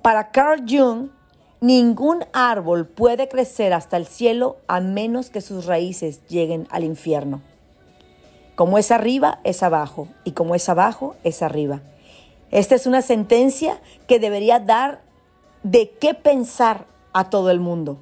Para 0.01 0.31
Carl 0.31 0.63
Jung, 0.67 1.10
ningún 1.61 2.25
árbol 2.33 2.87
puede 2.87 3.29
crecer 3.29 3.71
hasta 3.71 3.95
el 3.95 4.07
cielo 4.07 4.57
a 4.67 4.81
menos 4.81 5.29
que 5.29 5.41
sus 5.41 5.65
raíces 5.65 6.25
lleguen 6.27 6.67
al 6.71 6.83
infierno. 6.83 7.41
Como 8.55 8.77
es 8.77 8.91
arriba, 8.91 9.39
es 9.43 9.63
abajo, 9.63 10.07
y 10.25 10.31
como 10.31 10.55
es 10.55 10.67
abajo, 10.69 11.15
es 11.23 11.41
arriba. 11.41 11.81
Esta 12.49 12.75
es 12.75 12.87
una 12.87 13.01
sentencia 13.01 13.79
que 14.07 14.19
debería 14.19 14.59
dar 14.59 15.01
de 15.63 15.91
qué 15.91 16.15
pensar 16.15 16.85
a 17.13 17.29
todo 17.29 17.51
el 17.51 17.59
mundo. 17.59 17.99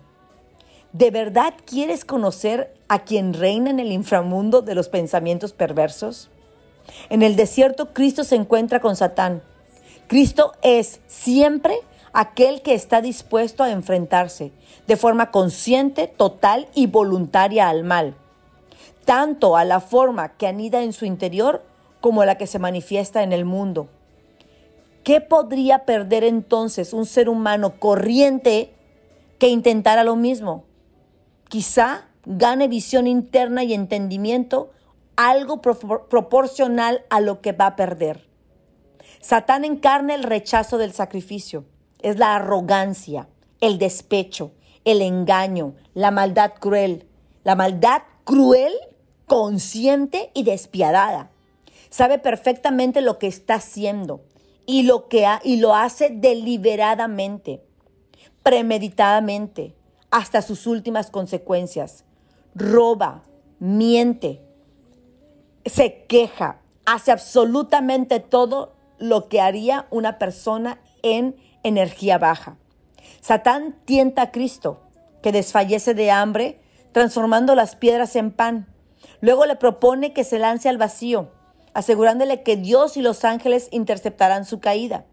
¿De 0.93 1.11
verdad 1.11 1.53
quieres 1.65 2.05
conocer 2.05 2.73
a 2.87 2.99
quien 2.99 3.33
reina 3.33 3.69
en 3.69 3.79
el 3.79 3.91
inframundo 3.91 4.61
de 4.61 4.73
los 4.73 4.89
pensamientos 4.89 5.53
perversos? 5.53 6.29
En 7.09 7.21
el 7.21 7.35
desierto 7.35 7.93
Cristo 7.93 8.23
se 8.23 8.35
encuentra 8.35 8.79
con 8.79 8.95
Satán. 8.95 9.43
Cristo 10.07 10.53
es 10.63 11.01
siempre 11.07 11.75
aquel 12.13 12.61
que 12.61 12.73
está 12.73 13.01
dispuesto 13.01 13.63
a 13.63 13.71
enfrentarse 13.71 14.51
de 14.87 14.97
forma 14.97 15.31
consciente, 15.31 16.07
total 16.07 16.67
y 16.73 16.87
voluntaria 16.87 17.69
al 17.69 17.83
mal, 17.83 18.15
tanto 19.05 19.55
a 19.57 19.65
la 19.65 19.79
forma 19.79 20.37
que 20.37 20.47
anida 20.47 20.81
en 20.81 20.93
su 20.93 21.05
interior 21.05 21.63
como 22.01 22.21
a 22.21 22.25
la 22.25 22.37
que 22.37 22.47
se 22.47 22.59
manifiesta 22.59 23.23
en 23.23 23.33
el 23.33 23.45
mundo. 23.45 23.89
¿Qué 25.03 25.21
podría 25.21 25.85
perder 25.85 26.23
entonces 26.23 26.93
un 26.93 27.05
ser 27.05 27.29
humano 27.29 27.79
corriente 27.79 28.73
que 29.37 29.47
intentara 29.47 30.03
lo 30.03 30.15
mismo? 30.15 30.65
Quizá 31.47 32.05
gane 32.25 32.67
visión 32.67 33.07
interna 33.07 33.63
y 33.63 33.73
entendimiento 33.73 34.71
algo 35.15 35.61
proporcional 35.61 37.03
a 37.09 37.19
lo 37.19 37.41
que 37.41 37.51
va 37.51 37.67
a 37.67 37.75
perder. 37.75 38.27
Satán 39.19 39.65
encarna 39.65 40.15
el 40.15 40.23
rechazo 40.23 40.77
del 40.77 40.93
sacrificio, 40.93 41.65
es 42.01 42.18
la 42.18 42.36
arrogancia, 42.36 43.27
el 43.62 43.77
despecho, 43.77 44.51
el 44.86 45.01
engaño, 45.01 45.75
la 45.94 46.12
maldad 46.12 46.53
cruel, 46.60 47.08
la 47.44 47.56
maldad 47.56 48.03
cruel, 48.24 48.74
consciente 49.25 50.32
y 50.34 50.44
despiadada. 50.44 51.32
Sabe 51.89 52.20
perfectamente 52.20 53.01
lo 53.01 53.18
que 53.20 53.27
está 53.27 53.56
haciendo 53.56 54.22
y 54.65 54.84
lo 54.84 55.08
que 55.08 55.27
y 55.44 55.58
lo 55.58 55.75
hace 55.75 56.10
deliberadamente, 56.10 57.63
premeditadamente, 58.44 59.75
hasta 60.12 60.41
sus 60.41 60.68
últimas 60.68 61.10
consecuencias. 61.10 62.06
Roba, 62.56 63.24
miente, 63.60 64.41
se 65.65 66.06
queja, 66.06 66.62
hace 66.86 67.12
absolutamente 67.12 68.20
todo 68.20 68.74
lo 68.98 69.29
que 69.29 69.41
haría 69.41 69.88
una 69.91 70.18
persona 70.18 70.82
en 71.03 71.36
energía 71.63 72.17
baja. 72.17 72.57
Satán 73.21 73.75
tienta 73.85 74.23
a 74.23 74.31
Cristo, 74.31 74.81
que 75.21 75.31
desfallece 75.31 75.93
de 75.93 76.11
hambre, 76.11 76.59
transformando 76.91 77.55
las 77.55 77.75
piedras 77.75 78.15
en 78.15 78.31
pan. 78.31 78.67
Luego 79.21 79.45
le 79.45 79.55
propone 79.55 80.13
que 80.13 80.23
se 80.23 80.39
lance 80.39 80.69
al 80.69 80.77
vacío, 80.77 81.31
asegurándole 81.73 82.43
que 82.43 82.57
Dios 82.57 82.97
y 82.97 83.01
los 83.01 83.25
ángeles 83.25 83.67
interceptarán 83.71 84.45
su 84.45 84.59
caída. 84.59 85.05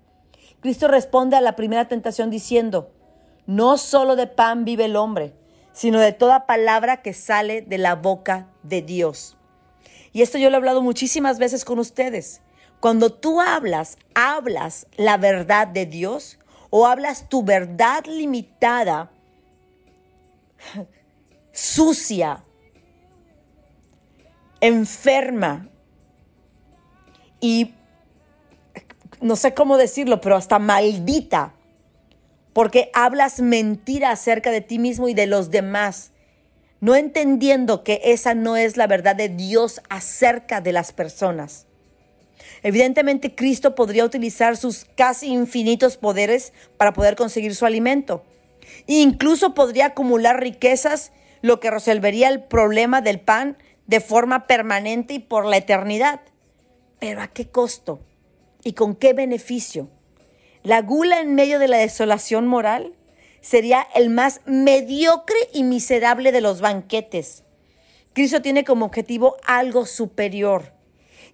Cristo 0.61 0.89
responde 0.89 1.37
a 1.37 1.41
la 1.41 1.57
primera 1.57 1.89
tentación 1.89 2.31
diciendo, 2.31 2.91
no 3.47 3.79
solo 3.79 4.17
de 4.17 4.27
pan 4.27 4.65
vive 4.65 4.87
el 4.87 4.97
hombre, 4.97 5.35
sino 5.73 6.01
de 6.01 6.13
toda 6.13 6.47
palabra 6.47 7.03
que 7.03 7.13
sale 7.13 7.63
de 7.63 7.79
la 7.79 7.95
boca 7.95 8.49
de 8.63 8.83
Dios. 8.83 9.37
Y 10.13 10.23
esto 10.23 10.39
yo 10.39 10.49
lo 10.49 10.57
he 10.57 10.59
hablado 10.59 10.81
muchísimas 10.81 11.39
veces 11.39 11.65
con 11.65 11.79
ustedes. 11.79 12.41
Cuando 12.81 13.13
tú 13.13 13.41
hablas, 13.41 13.99
hablas 14.15 14.87
la 14.97 15.17
verdad 15.17 15.67
de 15.67 15.87
Dios 15.87 16.39
o 16.71 16.87
hablas 16.87 17.29
tu 17.29 17.43
verdad 17.43 18.05
limitada, 18.07 19.11
sucia, 21.53 22.45
enferma 24.61 25.69
y 27.41 27.75
no 29.21 29.37
sé 29.37 29.55
cómo 29.55 29.77
decirlo, 29.77 30.21
pero 30.21 30.37
hasta 30.37 30.59
maldita, 30.59 31.55
porque 32.53 32.91
hablas 32.95 33.41
mentira 33.41 34.11
acerca 34.11 34.51
de 34.51 34.61
ti 34.61 34.79
mismo 34.79 35.09
y 35.09 35.15
de 35.15 35.27
los 35.27 35.51
demás, 35.51 36.13
no 36.81 36.95
entendiendo 36.95 37.85
que 37.85 38.01
esa 38.05 38.35
no 38.35 38.57
es 38.57 38.77
la 38.77 38.87
verdad 38.87 39.17
de 39.17 39.29
Dios 39.29 39.81
acerca 39.89 40.61
de 40.61 40.73
las 40.73 40.93
personas. 40.93 41.66
Evidentemente 42.67 43.37
Cristo 43.37 43.77
podría 43.77 44.05
utilizar 44.05 44.57
sus 44.57 44.87
casi 44.97 45.29
infinitos 45.29 45.97
poderes 45.97 46.53
para 46.77 46.93
poder 46.93 47.15
conseguir 47.15 47.55
su 47.55 47.65
alimento. 47.65 48.25
Incluso 48.89 49.55
podría 49.55 49.87
acumular 49.87 50.41
riquezas, 50.41 51.13
lo 51.43 51.61
que 51.61 51.71
resolvería 51.71 52.29
el 52.29 52.43
problema 52.43 53.03
del 53.03 53.21
pan 53.21 53.57
de 53.87 54.01
forma 54.01 54.49
permanente 54.49 55.15
y 55.15 55.19
por 55.21 55.47
la 55.47 55.59
eternidad. 55.59 56.23
Pero 56.99 57.23
¿a 57.23 57.29
qué 57.29 57.47
costo? 57.47 58.01
¿Y 58.65 58.73
con 58.73 58.97
qué 58.97 59.13
beneficio? 59.13 59.89
La 60.65 60.83
gula 60.83 61.21
en 61.21 61.37
medio 61.37 61.61
de 61.61 61.69
la 61.69 61.77
desolación 61.77 62.49
moral 62.49 62.95
sería 63.43 63.87
el 63.95 64.11
más 64.11 64.41
mediocre 64.45 65.39
y 65.53 65.63
miserable 65.63 66.33
de 66.33 66.41
los 66.41 66.61
banquetes. 66.61 67.45
Cristo 68.13 68.43
tiene 68.43 68.65
como 68.65 68.87
objetivo 68.87 69.37
algo 69.47 69.87
superior. 69.87 70.76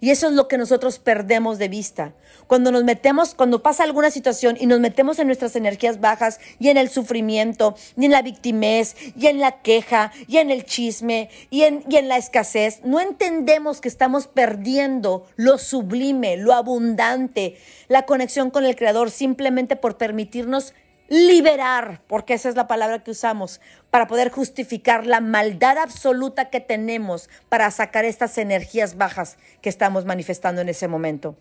Y 0.03 0.11
eso 0.11 0.27
es 0.27 0.33
lo 0.33 0.49
que 0.49 0.57
nosotros 0.57 0.99
perdemos 0.99 1.59
de 1.59 1.69
vista. 1.69 2.13
Cuando 2.47 2.73
nos 2.73 2.83
metemos, 2.83 3.35
cuando 3.35 3.63
pasa 3.63 3.85
alguna 3.85 4.11
situación 4.11 4.57
y 4.59 4.65
nos 4.65 4.81
metemos 4.81 5.17
en 5.17 5.27
nuestras 5.27 5.55
energías 5.55 6.01
bajas 6.01 6.41
y 6.59 6.67
en 6.67 6.75
el 6.75 6.89
sufrimiento, 6.89 7.77
y 7.95 8.03
en 8.03 8.11
la 8.11 8.21
victimez, 8.21 8.97
y 9.17 9.27
en 9.27 9.39
la 9.39 9.61
queja, 9.61 10.11
y 10.27 10.39
en 10.39 10.51
el 10.51 10.65
chisme, 10.65 11.29
y 11.49 11.61
en, 11.61 11.85
y 11.87 11.95
en 11.95 12.09
la 12.09 12.17
escasez, 12.17 12.81
no 12.83 12.99
entendemos 12.99 13.79
que 13.79 13.87
estamos 13.87 14.27
perdiendo 14.27 15.25
lo 15.37 15.57
sublime, 15.57 16.35
lo 16.35 16.51
abundante, 16.51 17.55
la 17.87 18.05
conexión 18.05 18.51
con 18.51 18.65
el 18.65 18.75
Creador 18.75 19.09
simplemente 19.09 19.77
por 19.77 19.95
permitirnos 19.95 20.73
liberar, 21.13 22.01
porque 22.07 22.33
esa 22.33 22.49
es 22.49 22.55
la 22.55 22.65
palabra 22.65 23.03
que 23.03 23.11
usamos, 23.11 23.61
para 23.91 24.07
poder 24.07 24.31
justificar 24.31 25.05
la 25.05 25.21
maldad 25.21 25.77
absoluta 25.77 26.49
que 26.49 26.59
tenemos 26.59 27.29
para 27.49 27.69
sacar 27.69 28.03
estas 28.03 28.39
energías 28.39 28.97
bajas 28.97 29.37
que 29.61 29.69
estamos 29.69 30.05
manifestando 30.05 30.61
en 30.61 30.69
ese 30.69 30.87
momento. 30.87 31.35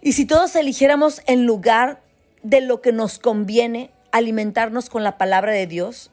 Y 0.00 0.12
si 0.12 0.26
todos 0.26 0.54
eligiéramos 0.54 1.22
en 1.26 1.44
lugar 1.44 2.00
de 2.44 2.60
lo 2.60 2.80
que 2.80 2.92
nos 2.92 3.18
conviene 3.18 3.90
alimentarnos 4.12 4.88
con 4.88 5.02
la 5.02 5.18
palabra 5.18 5.50
de 5.50 5.66
Dios, 5.66 6.12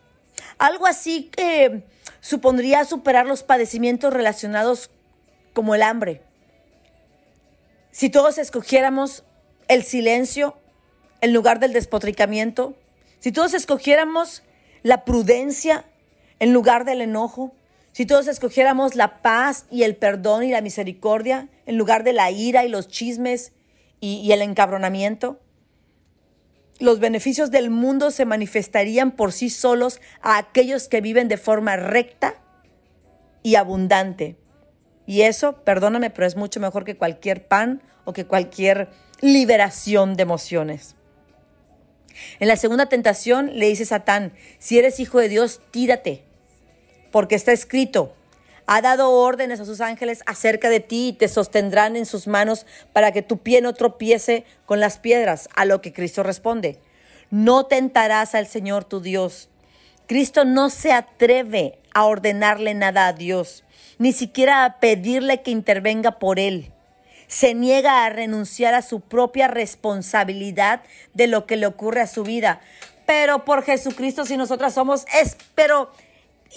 algo 0.58 0.88
así 0.88 1.26
que 1.26 1.84
supondría 2.20 2.84
superar 2.84 3.28
los 3.28 3.44
padecimientos 3.44 4.12
relacionados 4.12 4.90
como 5.54 5.76
el 5.76 5.84
hambre. 5.84 6.24
Si 7.92 8.10
todos 8.10 8.40
escogiéramos 8.40 9.24
el 9.68 9.84
silencio, 9.84 10.58
en 11.22 11.34
lugar 11.34 11.60
del 11.60 11.74
despotricamiento, 11.74 12.76
si 13.20 13.32
todos 13.32 13.54
escogiéramos 13.54 14.44
la 14.84 15.04
prudencia 15.06 15.86
en 16.40 16.54
lugar 16.54 16.86
del 16.86 17.02
enojo, 17.02 17.54
si 17.92 18.06
todos 18.06 18.28
escogiéramos 18.28 18.94
la 18.94 19.24
paz 19.24 19.66
y 19.72 19.84
el 19.84 19.96
perdón 19.96 20.44
y 20.44 20.52
la 20.52 20.62
misericordia 20.62 21.50
en 21.66 21.78
lugar 21.78 22.04
de 22.04 22.14
la 22.14 22.30
ira 22.30 22.64
y 22.64 22.70
los 22.70 22.88
chismes 22.88 23.54
y, 24.00 24.32
el 24.32 24.44
encabronamiento, 24.44 25.40
los 26.78 27.00
beneficios 27.00 27.50
del 27.50 27.72
mundo 27.72 28.12
se 28.12 28.26
manifestarían 28.26 29.12
por 29.12 29.32
sí 29.32 29.50
solos 29.50 30.00
a 30.22 30.38
aquellos 30.38 30.88
que 30.88 31.02
viven 31.02 31.28
de 31.28 31.38
forma 31.38 31.76
recta 31.76 32.36
y 33.42 33.56
abundante. 33.56 34.38
Y 35.08 35.24
eso, 35.24 35.64
perdóname, 35.64 36.12
pero 36.12 36.28
es 36.28 36.36
mucho 36.36 36.60
mejor 36.60 36.84
que 36.84 36.98
cualquier 36.98 37.48
pan 37.48 37.82
o 38.06 38.14
que 38.14 38.28
cualquier 38.28 38.90
liberación 39.22 40.16
de 40.16 40.22
emociones. 40.22 40.97
En 42.40 42.48
la 42.48 42.56
segunda 42.56 42.88
tentación 42.88 43.52
le 43.54 43.68
dice 43.68 43.86
Satán, 43.86 44.34
si 44.60 44.78
eres 44.78 45.00
hijo 45.00 45.20
de 45.20 45.30
Dios, 45.30 45.62
tírate, 45.72 46.24
porque 47.12 47.36
está 47.36 47.52
escrito, 47.52 48.14
ha 48.66 48.82
dado 48.82 49.12
órdenes 49.12 49.60
a 49.60 49.66
sus 49.66 49.82
ángeles 49.82 50.24
acerca 50.26 50.70
de 50.70 50.80
ti 50.80 51.10
y 51.10 51.14
te 51.14 51.28
sostendrán 51.28 51.96
en 51.96 52.06
sus 52.06 52.28
manos 52.28 52.66
para 52.94 53.12
que 53.12 53.22
tu 53.22 53.38
pie 53.38 53.62
no 53.62 53.74
tropiece 53.74 54.46
con 54.66 54.80
las 54.80 54.98
piedras, 54.98 55.50
a 55.56 55.66
lo 55.66 55.82
que 55.82 55.94
Cristo 55.94 56.24
responde, 56.24 56.80
no 57.30 57.66
tentarás 57.66 58.36
al 58.36 58.48
Señor 58.48 58.84
tu 58.84 59.00
Dios. 59.02 59.50
Cristo 60.06 60.46
no 60.46 60.70
se 60.70 60.94
atreve 60.94 61.80
a 61.94 62.06
ordenarle 62.06 62.74
nada 62.74 63.08
a 63.08 63.14
Dios, 63.14 63.64
ni 63.98 64.14
siquiera 64.14 64.64
a 64.64 64.80
pedirle 64.80 65.42
que 65.42 65.52
intervenga 65.52 66.20
por 66.20 66.40
él 66.40 66.72
se 67.28 67.54
niega 67.54 68.06
a 68.06 68.10
renunciar 68.10 68.74
a 68.74 68.82
su 68.82 69.02
propia 69.02 69.48
responsabilidad 69.48 70.82
de 71.14 71.28
lo 71.28 71.46
que 71.46 71.58
le 71.58 71.68
ocurre 71.68 72.02
a 72.02 72.08
su 72.08 72.24
vida. 72.24 72.62
Pero 73.06 73.46
por 73.46 73.64
Jesucristo, 73.64 74.26
si 74.26 74.38
nosotras 74.38 74.74
somos, 74.74 75.06
es, 75.14 75.38
pero 75.56 75.92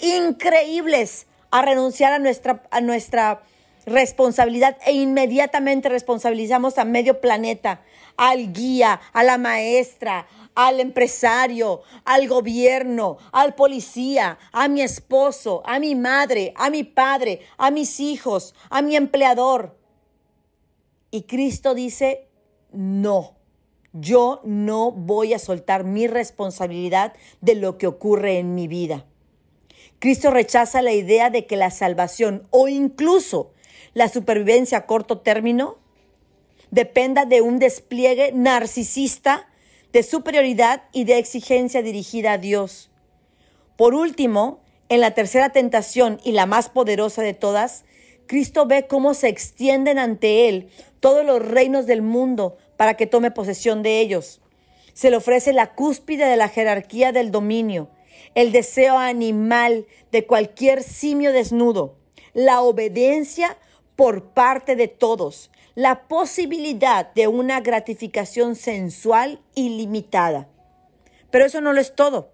increíbles 0.01 1.27
a 1.51 1.61
renunciar 1.61 2.13
a 2.13 2.19
nuestra, 2.19 2.63
a 2.71 2.81
nuestra 2.81 3.41
responsabilidad 3.85 4.77
e 4.85 4.93
inmediatamente 4.93 5.89
responsabilizamos 5.89 6.77
a 6.77 6.85
medio 6.85 7.19
planeta, 7.19 7.81
al 8.17 8.53
guía, 8.53 9.01
a 9.13 9.23
la 9.23 9.37
maestra, 9.37 10.27
al 10.55 10.79
empresario, 10.79 11.81
al 12.05 12.27
gobierno, 12.27 13.17
al 13.31 13.55
policía, 13.55 14.37
a 14.51 14.67
mi 14.67 14.81
esposo, 14.81 15.63
a 15.65 15.79
mi 15.79 15.95
madre, 15.95 16.53
a 16.55 16.69
mi 16.69 16.83
padre, 16.83 17.41
a 17.57 17.71
mis 17.71 17.99
hijos, 17.99 18.53
a 18.69 18.81
mi 18.81 18.95
empleador. 18.95 19.80
Y 21.11 21.23
Cristo 21.23 21.75
dice, 21.75 22.27
no, 22.71 23.35
yo 23.93 24.41
no 24.45 24.91
voy 24.91 25.33
a 25.33 25.39
soltar 25.39 25.83
mi 25.83 26.07
responsabilidad 26.07 27.13
de 27.41 27.55
lo 27.55 27.77
que 27.77 27.87
ocurre 27.87 28.39
en 28.39 28.55
mi 28.55 28.67
vida. 28.67 29.05
Cristo 29.99 30.31
rechaza 30.31 30.81
la 30.81 30.93
idea 30.93 31.29
de 31.29 31.45
que 31.45 31.57
la 31.57 31.69
salvación 31.69 32.47
o 32.49 32.67
incluso 32.67 33.51
la 33.93 34.07
supervivencia 34.07 34.79
a 34.79 34.85
corto 34.85 35.19
término 35.19 35.77
dependa 36.71 37.25
de 37.25 37.41
un 37.41 37.59
despliegue 37.59 38.31
narcisista 38.33 39.49
de 39.91 40.03
superioridad 40.03 40.83
y 40.93 41.03
de 41.03 41.17
exigencia 41.17 41.81
dirigida 41.81 42.33
a 42.33 42.37
Dios. 42.37 42.89
Por 43.75 43.93
último, 43.93 44.61
en 44.87 45.01
la 45.01 45.11
tercera 45.11 45.51
tentación 45.51 46.19
y 46.23 46.31
la 46.31 46.45
más 46.45 46.69
poderosa 46.69 47.21
de 47.21 47.33
todas, 47.33 47.83
Cristo 48.27 48.65
ve 48.65 48.87
cómo 48.87 49.13
se 49.13 49.27
extienden 49.27 49.99
ante 49.99 50.47
Él 50.47 50.69
todos 51.01 51.25
los 51.25 51.45
reinos 51.45 51.85
del 51.85 52.01
mundo 52.01 52.57
para 52.77 52.95
que 52.95 53.07
tome 53.07 53.31
posesión 53.31 53.83
de 53.83 53.99
ellos. 53.99 54.39
Se 54.93 55.09
le 55.09 55.17
ofrece 55.17 55.51
la 55.51 55.73
cúspide 55.73 56.25
de 56.25 56.37
la 56.37 56.47
jerarquía 56.47 57.11
del 57.11 57.31
dominio, 57.31 57.89
el 58.35 58.53
deseo 58.53 58.97
animal 58.97 59.85
de 60.11 60.25
cualquier 60.25 60.83
simio 60.83 61.33
desnudo, 61.33 61.97
la 62.33 62.61
obediencia 62.61 63.57
por 63.95 64.29
parte 64.29 64.75
de 64.75 64.87
todos, 64.87 65.51
la 65.75 66.07
posibilidad 66.07 67.11
de 67.13 67.27
una 67.27 67.61
gratificación 67.61 68.55
sensual 68.55 69.41
ilimitada. 69.55 70.47
Pero 71.29 71.45
eso 71.45 71.61
no 71.61 71.73
lo 71.73 71.81
es 71.81 71.95
todo, 71.95 72.31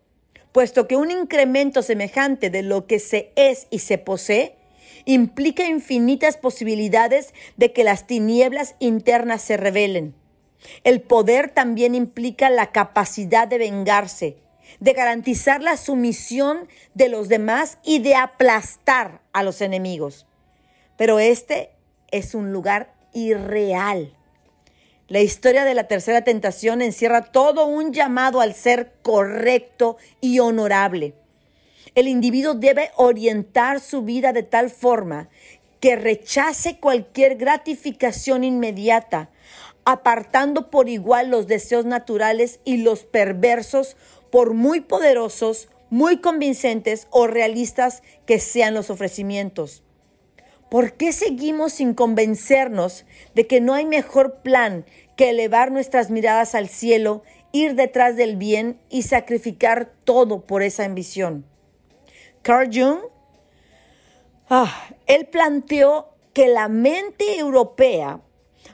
puesto 0.51 0.87
que 0.87 0.97
un 0.97 1.11
incremento 1.11 1.81
semejante 1.81 2.49
de 2.49 2.63
lo 2.63 2.85
que 2.85 2.99
se 2.99 3.31
es 3.35 3.67
y 3.69 3.79
se 3.79 3.97
posee 3.97 4.56
implica 5.07 5.65
infinitas 5.65 6.35
posibilidades 6.35 7.33
de 7.55 7.71
que 7.71 7.85
las 7.85 8.05
tinieblas 8.05 8.75
internas 8.79 9.41
se 9.41 9.55
revelen. 9.55 10.13
El 10.83 11.01
poder 11.01 11.49
también 11.49 11.95
implica 11.95 12.49
la 12.49 12.71
capacidad 12.73 13.47
de 13.47 13.57
vengarse, 13.57 14.37
de 14.81 14.91
garantizar 14.91 15.63
la 15.63 15.77
sumisión 15.77 16.67
de 16.93 17.07
los 17.07 17.29
demás 17.29 17.77
y 17.83 17.99
de 17.99 18.15
aplastar 18.15 19.21
a 19.31 19.43
los 19.43 19.61
enemigos. 19.61 20.27
Pero 20.97 21.19
este 21.19 21.71
es 22.11 22.35
un 22.35 22.51
lugar 22.51 22.93
irreal. 23.13 24.13
La 25.07 25.21
historia 25.21 25.63
de 25.63 25.73
la 25.73 25.87
tercera 25.87 26.25
tentación 26.25 26.81
encierra 26.81 27.31
todo 27.31 27.65
un 27.65 27.93
llamado 27.93 28.41
al 28.41 28.53
ser 28.53 28.91
correcto 29.03 29.95
y 30.19 30.39
honorable. 30.39 31.13
El 31.97 32.07
individuo 32.07 32.53
debe 32.53 32.91
orientar 32.95 33.79
su 33.79 34.03
vida 34.03 34.31
de 34.31 34.43
tal 34.43 34.69
forma 34.69 35.29
que 35.79 35.95
rechace 35.95 36.77
cualquier 36.77 37.37
gratificación 37.37 38.43
inmediata, 38.43 39.31
apartando 39.83 40.69
por 40.69 40.89
igual 40.89 41.31
los 41.31 41.47
deseos 41.47 41.85
naturales 41.85 42.59
y 42.65 42.77
los 42.77 43.03
perversos, 43.03 43.97
por 44.29 44.53
muy 44.53 44.81
poderosos, 44.81 45.69
muy 45.89 46.17
convincentes 46.17 47.07
o 47.09 47.25
realistas 47.25 48.03
que 48.27 48.39
sean 48.39 48.75
los 48.75 48.91
ofrecimientos. 48.91 49.81
¿Por 50.69 50.93
qué 50.97 51.11
seguimos 51.11 51.73
sin 51.73 51.95
convencernos 51.95 53.05
de 53.33 53.47
que 53.47 53.59
no 53.59 53.73
hay 53.73 53.87
mejor 53.87 54.41
plan 54.43 54.85
que 55.15 55.31
elevar 55.31 55.71
nuestras 55.71 56.11
miradas 56.11 56.53
al 56.53 56.69
cielo, 56.69 57.23
ir 57.51 57.73
detrás 57.73 58.15
del 58.15 58.35
bien 58.35 58.79
y 58.87 59.01
sacrificar 59.01 59.91
todo 60.03 60.45
por 60.45 60.61
esa 60.61 60.85
ambición? 60.85 61.56
Carl 62.47 62.69
Jung, 62.71 63.01
ah, 64.49 64.73
él 65.05 65.25
planteó 65.25 66.07
que 66.31 66.47
la 66.47 66.69
mente 66.69 67.39
europea 67.39 68.21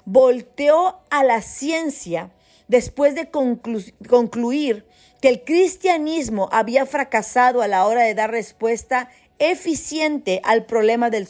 volteó 0.05 0.99
a 1.09 1.23
la 1.23 1.41
ciencia 1.41 2.29
después 2.67 3.15
de 3.15 3.31
concluir 3.31 4.85
que 5.21 5.29
el 5.29 5.43
cristianismo 5.43 6.49
había 6.51 6.85
fracasado 6.85 7.63
a 7.63 7.67
la 7.67 7.87
hora 7.87 8.03
de 8.03 8.13
dar 8.13 8.29
respuesta 8.29 9.09
eficiente 9.39 10.39
al 10.43 10.67
problema 10.67 11.09
del, 11.09 11.27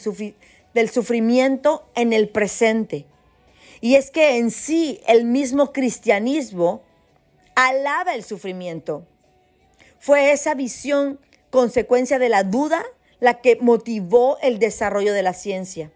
del 0.74 0.90
sufrimiento 0.90 1.88
en 1.94 2.12
el 2.12 2.28
presente. 2.28 3.06
Y 3.80 3.94
es 3.94 4.10
que 4.10 4.36
en 4.36 4.50
sí 4.50 5.00
el 5.06 5.24
mismo 5.24 5.72
cristianismo 5.72 6.82
alaba 7.54 8.14
el 8.14 8.22
sufrimiento. 8.22 9.06
Fue 9.98 10.32
esa 10.32 10.52
visión 10.52 11.18
consecuencia 11.54 12.18
de 12.18 12.28
la 12.28 12.42
duda 12.42 12.84
la 13.20 13.40
que 13.40 13.56
motivó 13.60 14.38
el 14.42 14.58
desarrollo 14.58 15.12
de 15.12 15.22
la 15.22 15.34
ciencia. 15.34 15.92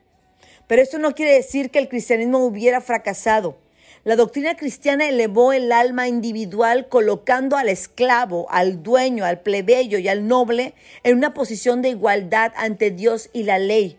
Pero 0.69 0.83
esto 0.83 1.01
no 1.01 1.17
quiere 1.17 1.35
decir 1.35 1.73
que 1.73 1.81
el 1.81 1.89
cristianismo 1.89 2.39
hubiera 2.45 2.81
fracasado. 2.81 3.57
La 4.05 4.15
doctrina 4.15 4.57
cristiana 4.57 5.09
elevó 5.09 5.53
el 5.53 5.73
alma 5.73 6.07
individual 6.07 6.89
colocando 6.89 7.57
al 7.57 7.69
esclavo, 7.69 8.47
al 8.51 8.85
dueño, 8.85 9.25
al 9.25 9.41
plebeyo 9.41 9.99
y 9.99 10.07
al 10.07 10.29
noble 10.29 10.75
en 11.03 11.17
una 11.17 11.35
posición 11.35 11.83
de 11.83 11.89
igualdad 11.89 12.53
ante 12.55 12.93
Dios 12.93 13.29
y 13.33 13.43
la 13.43 13.59
ley. 13.59 13.99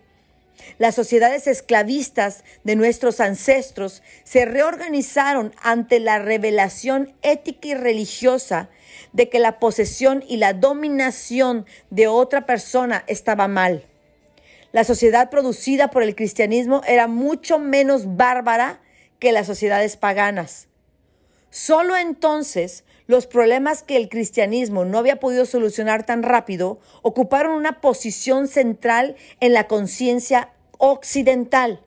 Las 0.77 0.95
sociedades 0.95 1.47
esclavistas 1.47 2.43
de 2.63 2.75
nuestros 2.75 3.19
ancestros 3.19 4.01
se 4.23 4.45
reorganizaron 4.45 5.53
ante 5.61 5.99
la 5.99 6.19
revelación 6.19 7.13
ética 7.21 7.69
y 7.69 7.73
religiosa 7.73 8.69
de 9.13 9.29
que 9.29 9.39
la 9.39 9.59
posesión 9.59 10.23
y 10.27 10.37
la 10.37 10.53
dominación 10.53 11.65
de 11.89 12.07
otra 12.07 12.45
persona 12.45 13.03
estaba 13.07 13.47
mal. 13.47 13.85
La 14.71 14.83
sociedad 14.83 15.29
producida 15.29 15.89
por 15.89 16.03
el 16.03 16.15
cristianismo 16.15 16.81
era 16.87 17.07
mucho 17.07 17.57
menos 17.57 18.15
bárbara 18.15 18.81
que 19.17 19.31
las 19.31 19.47
sociedades 19.47 19.97
paganas. 19.97 20.67
Solo 21.49 21.97
entonces 21.97 22.83
los 23.09 23.25
problemas 23.25 23.81
que 23.81 23.97
el 23.97 24.07
cristianismo 24.07 24.85
no 24.85 24.99
había 24.99 25.19
podido 25.19 25.47
solucionar 25.47 26.05
tan 26.05 26.21
rápido 26.21 26.79
ocuparon 27.01 27.55
una 27.55 27.81
posición 27.81 28.47
central 28.47 29.15
en 29.39 29.53
la 29.53 29.65
conciencia 29.65 30.51
occidental. 30.77 31.81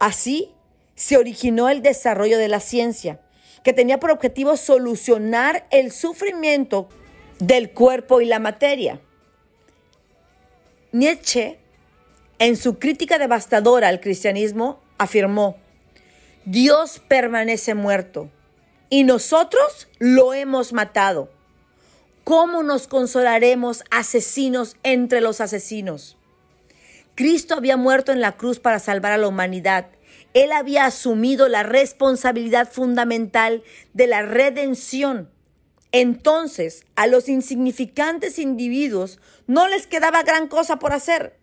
Así 0.00 0.50
se 0.96 1.16
originó 1.16 1.68
el 1.68 1.80
desarrollo 1.80 2.38
de 2.38 2.48
la 2.48 2.58
ciencia, 2.58 3.20
que 3.62 3.72
tenía 3.72 4.00
por 4.00 4.10
objetivo 4.10 4.56
solucionar 4.56 5.68
el 5.70 5.92
sufrimiento 5.92 6.88
del 7.38 7.70
cuerpo 7.70 8.20
y 8.20 8.24
la 8.24 8.40
materia. 8.40 9.00
Nietzsche, 10.90 11.60
en 12.40 12.56
su 12.56 12.80
crítica 12.80 13.20
devastadora 13.20 13.86
al 13.86 14.00
cristianismo, 14.00 14.80
afirmó, 14.98 15.56
Dios 16.46 17.00
permanece 17.06 17.76
muerto 17.76 18.28
y 18.90 19.04
nosotros 19.04 19.88
lo 19.98 20.34
hemos 20.34 20.72
matado. 20.72 21.30
¿Cómo 22.24 22.62
nos 22.62 22.88
consolaremos 22.88 23.84
asesinos 23.90 24.76
entre 24.82 25.20
los 25.20 25.40
asesinos? 25.40 26.16
Cristo 27.14 27.54
había 27.54 27.76
muerto 27.76 28.12
en 28.12 28.20
la 28.20 28.36
cruz 28.36 28.58
para 28.58 28.78
salvar 28.78 29.12
a 29.12 29.18
la 29.18 29.28
humanidad. 29.28 29.86
Él 30.34 30.52
había 30.52 30.84
asumido 30.84 31.48
la 31.48 31.62
responsabilidad 31.62 32.70
fundamental 32.70 33.62
de 33.94 34.06
la 34.06 34.22
redención. 34.22 35.30
Entonces, 35.92 36.84
a 36.94 37.06
los 37.06 37.28
insignificantes 37.28 38.38
individuos 38.38 39.18
no 39.46 39.66
les 39.66 39.86
quedaba 39.86 40.24
gran 40.24 40.48
cosa 40.48 40.78
por 40.78 40.92
hacer, 40.92 41.38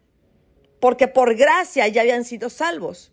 porque 0.80 1.08
por 1.08 1.36
gracia 1.36 1.88
ya 1.88 2.02
habían 2.02 2.26
sido 2.26 2.50
salvos. 2.52 3.12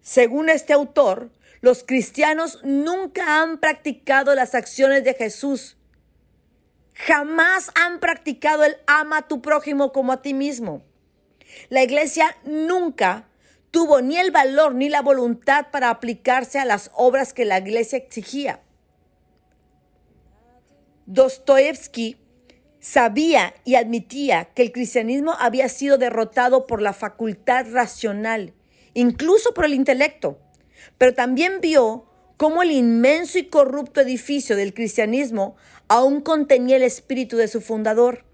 Según 0.00 0.48
este 0.48 0.72
autor, 0.72 1.30
los 1.64 1.82
cristianos 1.82 2.60
nunca 2.62 3.40
han 3.40 3.56
practicado 3.56 4.34
las 4.34 4.54
acciones 4.54 5.02
de 5.02 5.14
Jesús. 5.14 5.78
Jamás 6.94 7.70
han 7.74 8.00
practicado 8.00 8.64
el 8.64 8.76
ama 8.86 9.16
a 9.16 9.28
tu 9.28 9.40
prójimo 9.40 9.90
como 9.90 10.12
a 10.12 10.20
ti 10.20 10.34
mismo. 10.34 10.82
La 11.70 11.82
iglesia 11.82 12.36
nunca 12.44 13.30
tuvo 13.70 14.02
ni 14.02 14.18
el 14.18 14.30
valor 14.30 14.74
ni 14.74 14.90
la 14.90 15.00
voluntad 15.00 15.68
para 15.72 15.88
aplicarse 15.88 16.58
a 16.58 16.66
las 16.66 16.90
obras 16.92 17.32
que 17.32 17.46
la 17.46 17.60
iglesia 17.60 17.96
exigía. 17.96 18.60
Dostoevsky 21.06 22.18
sabía 22.78 23.54
y 23.64 23.76
admitía 23.76 24.50
que 24.54 24.60
el 24.60 24.70
cristianismo 24.70 25.32
había 25.38 25.70
sido 25.70 25.96
derrotado 25.96 26.66
por 26.66 26.82
la 26.82 26.92
facultad 26.92 27.64
racional, 27.72 28.52
incluso 28.92 29.54
por 29.54 29.64
el 29.64 29.72
intelecto 29.72 30.43
pero 30.98 31.14
también 31.14 31.60
vio 31.60 32.06
cómo 32.36 32.62
el 32.62 32.70
inmenso 32.70 33.38
y 33.38 33.46
corrupto 33.46 34.00
edificio 34.00 34.56
del 34.56 34.74
cristianismo 34.74 35.56
aún 35.88 36.20
contenía 36.20 36.76
el 36.76 36.82
espíritu 36.82 37.36
de 37.36 37.48
su 37.48 37.60
fundador. 37.60 38.24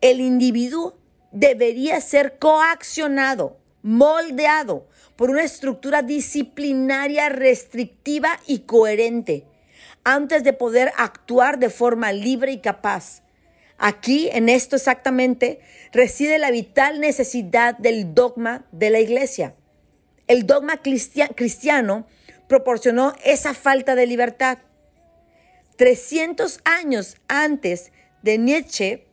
El 0.00 0.20
individuo 0.20 0.98
debería 1.32 2.00
ser 2.00 2.38
coaccionado, 2.38 3.58
moldeado 3.82 4.88
por 5.16 5.30
una 5.30 5.42
estructura 5.42 6.02
disciplinaria 6.02 7.28
restrictiva 7.28 8.38
y 8.46 8.60
coherente 8.60 9.46
antes 10.04 10.44
de 10.44 10.52
poder 10.52 10.92
actuar 10.96 11.58
de 11.58 11.68
forma 11.68 12.12
libre 12.12 12.52
y 12.52 12.58
capaz. 12.60 13.22
Aquí, 13.76 14.28
en 14.32 14.48
esto 14.48 14.76
exactamente, 14.76 15.60
reside 15.92 16.38
la 16.38 16.50
vital 16.50 17.00
necesidad 17.00 17.76
del 17.76 18.14
dogma 18.14 18.66
de 18.70 18.90
la 18.90 19.00
iglesia. 19.00 19.56
El 20.28 20.46
dogma 20.46 20.80
cristiano 20.82 22.06
proporcionó 22.48 23.14
esa 23.24 23.54
falta 23.54 23.94
de 23.94 24.06
libertad. 24.06 24.58
300 25.76 26.60
años 26.64 27.16
antes 27.28 27.92
de 28.22 28.38
Nietzsche, 28.38 29.06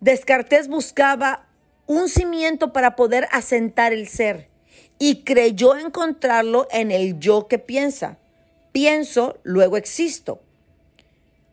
Descartes 0.00 0.68
buscaba 0.68 1.46
un 1.86 2.08
cimiento 2.08 2.72
para 2.72 2.96
poder 2.96 3.28
asentar 3.30 3.92
el 3.92 4.08
ser 4.08 4.48
y 4.98 5.22
creyó 5.24 5.76
encontrarlo 5.76 6.66
en 6.70 6.90
el 6.90 7.18
yo 7.18 7.48
que 7.48 7.58
piensa. 7.58 8.18
Pienso, 8.72 9.38
luego 9.42 9.76
existo. 9.76 10.42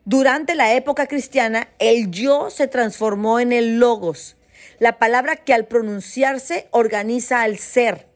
Durante 0.04 0.54
la 0.54 0.74
época 0.74 1.06
cristiana, 1.06 1.68
el 1.78 2.10
yo 2.10 2.50
se 2.50 2.68
transformó 2.68 3.40
en 3.40 3.52
el 3.52 3.78
logos, 3.78 4.36
la 4.78 4.98
palabra 4.98 5.36
que 5.36 5.54
al 5.54 5.66
pronunciarse 5.66 6.68
organiza 6.70 7.40
al 7.40 7.56
ser, 7.58 8.06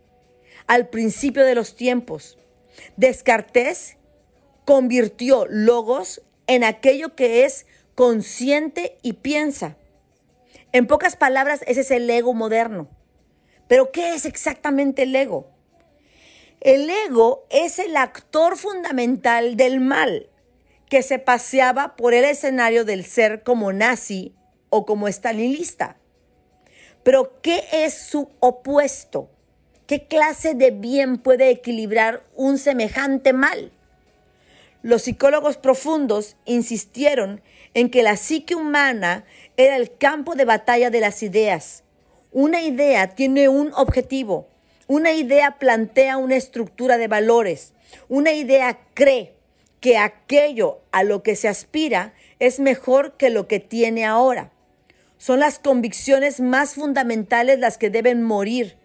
al 0.68 0.88
principio 0.88 1.44
de 1.44 1.56
los 1.56 1.74
tiempos. 1.74 2.38
Descartes 2.96 3.96
convirtió 4.64 5.46
logos 5.48 6.22
en 6.46 6.62
aquello 6.62 7.16
que 7.16 7.44
es 7.44 7.66
consciente 7.94 8.98
y 9.02 9.14
piensa. 9.14 9.76
En 10.72 10.86
pocas 10.86 11.16
palabras, 11.16 11.60
ese 11.66 11.80
es 11.80 11.90
el 11.90 12.08
ego 12.08 12.34
moderno. 12.34 12.88
Pero 13.66 13.90
¿qué 13.90 14.14
es 14.14 14.24
exactamente 14.24 15.02
el 15.02 15.16
ego? 15.16 15.50
El 16.60 16.90
ego 16.90 17.46
es 17.50 17.78
el 17.78 17.96
actor 17.96 18.56
fundamental 18.56 19.56
del 19.56 19.80
mal 19.80 20.28
que 20.88 21.02
se 21.02 21.18
paseaba 21.18 21.96
por 21.96 22.14
el 22.14 22.24
escenario 22.24 22.84
del 22.84 23.04
ser 23.04 23.42
como 23.42 23.72
nazi 23.72 24.34
o 24.70 24.84
como 24.84 25.08
estalinista. 25.08 25.96
Pero 27.02 27.40
¿qué 27.40 27.64
es 27.72 27.94
su 27.94 28.30
opuesto? 28.40 29.30
¿Qué 29.88 30.04
clase 30.04 30.52
de 30.52 30.70
bien 30.70 31.16
puede 31.16 31.48
equilibrar 31.48 32.22
un 32.36 32.58
semejante 32.58 33.32
mal? 33.32 33.72
Los 34.82 35.04
psicólogos 35.04 35.56
profundos 35.56 36.36
insistieron 36.44 37.40
en 37.72 37.88
que 37.88 38.02
la 38.02 38.18
psique 38.18 38.54
humana 38.54 39.24
era 39.56 39.76
el 39.76 39.96
campo 39.96 40.34
de 40.34 40.44
batalla 40.44 40.90
de 40.90 41.00
las 41.00 41.22
ideas. 41.22 41.84
Una 42.32 42.60
idea 42.60 43.14
tiene 43.14 43.48
un 43.48 43.72
objetivo, 43.72 44.46
una 44.88 45.14
idea 45.14 45.56
plantea 45.58 46.18
una 46.18 46.36
estructura 46.36 46.98
de 46.98 47.08
valores. 47.08 47.72
Una 48.10 48.32
idea 48.32 48.80
cree 48.92 49.32
que 49.80 49.96
aquello 49.96 50.82
a 50.92 51.02
lo 51.02 51.22
que 51.22 51.34
se 51.34 51.48
aspira 51.48 52.12
es 52.40 52.60
mejor 52.60 53.16
que 53.16 53.30
lo 53.30 53.48
que 53.48 53.58
tiene 53.58 54.04
ahora. 54.04 54.52
Son 55.16 55.40
las 55.40 55.58
convicciones 55.58 56.40
más 56.40 56.74
fundamentales 56.74 57.58
las 57.58 57.78
que 57.78 57.88
deben 57.88 58.22
morir 58.22 58.76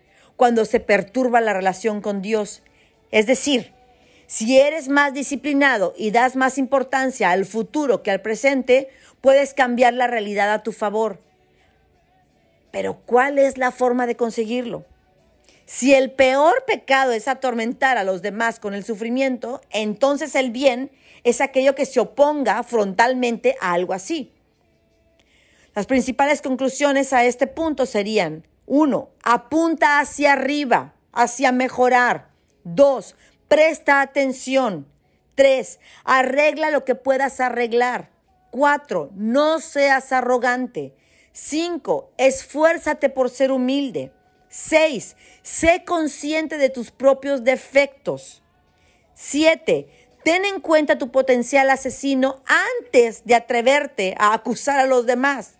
cuando 0.43 0.65
se 0.65 0.81
perturba 0.81 1.39
la 1.39 1.53
relación 1.53 2.01
con 2.01 2.21
Dios. 2.21 2.63
Es 3.11 3.27
decir, 3.27 3.71
si 4.27 4.59
eres 4.59 4.89
más 4.89 5.13
disciplinado 5.13 5.93
y 5.97 6.11
das 6.11 6.35
más 6.35 6.57
importancia 6.57 7.31
al 7.31 7.45
futuro 7.45 8.03
que 8.03 8.11
al 8.11 8.19
presente, 8.19 8.89
puedes 9.21 9.53
cambiar 9.53 9.93
la 9.93 10.07
realidad 10.07 10.51
a 10.51 10.61
tu 10.61 10.73
favor. 10.73 11.21
Pero 12.71 12.99
¿cuál 13.05 13.39
es 13.39 13.57
la 13.57 13.71
forma 13.71 14.05
de 14.05 14.17
conseguirlo? 14.17 14.83
Si 15.65 15.93
el 15.93 16.11
peor 16.11 16.65
pecado 16.67 17.13
es 17.13 17.29
atormentar 17.29 17.97
a 17.97 18.03
los 18.03 18.21
demás 18.21 18.59
con 18.59 18.73
el 18.73 18.83
sufrimiento, 18.83 19.61
entonces 19.69 20.35
el 20.35 20.51
bien 20.51 20.91
es 21.23 21.39
aquello 21.39 21.73
que 21.73 21.85
se 21.85 22.01
oponga 22.01 22.61
frontalmente 22.63 23.55
a 23.61 23.71
algo 23.71 23.93
así. 23.93 24.33
Las 25.73 25.85
principales 25.85 26.41
conclusiones 26.41 27.13
a 27.13 27.23
este 27.23 27.47
punto 27.47 27.85
serían, 27.85 28.43
uno, 28.65 29.09
apunta 29.23 29.99
hacia 29.99 30.33
arriba, 30.33 30.93
hacia 31.11 31.51
mejorar. 31.51 32.29
Dos, 32.63 33.15
presta 33.47 34.01
atención. 34.01 34.87
Tres, 35.35 35.79
arregla 36.03 36.71
lo 36.71 36.85
que 36.85 36.95
puedas 36.95 37.39
arreglar. 37.39 38.09
Cuatro, 38.51 39.09
no 39.15 39.59
seas 39.59 40.11
arrogante. 40.11 40.95
Cinco, 41.31 42.11
esfuérzate 42.17 43.09
por 43.09 43.29
ser 43.29 43.51
humilde. 43.51 44.11
6. 44.53 45.15
Sé 45.41 45.83
consciente 45.83 46.59
de 46.59 46.69
tus 46.69 46.91
propios 46.91 47.43
defectos. 47.43 48.43
7. 49.15 49.87
Ten 50.23 50.45
en 50.45 50.61
cuenta 50.61 50.99
tu 50.99 51.11
potencial 51.11 51.71
asesino 51.71 52.43
antes 52.79 53.25
de 53.25 53.33
atreverte 53.33 54.13
a 54.19 54.33
acusar 54.33 54.79
a 54.79 54.85
los 54.85 55.07
demás. 55.07 55.57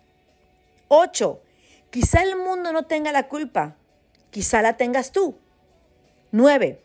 8. 0.86 1.42
Quizá 1.94 2.24
el 2.24 2.34
mundo 2.34 2.72
no 2.72 2.86
tenga 2.86 3.12
la 3.12 3.28
culpa, 3.28 3.76
quizá 4.32 4.62
la 4.62 4.76
tengas 4.76 5.12
tú. 5.12 5.38
9. 6.32 6.82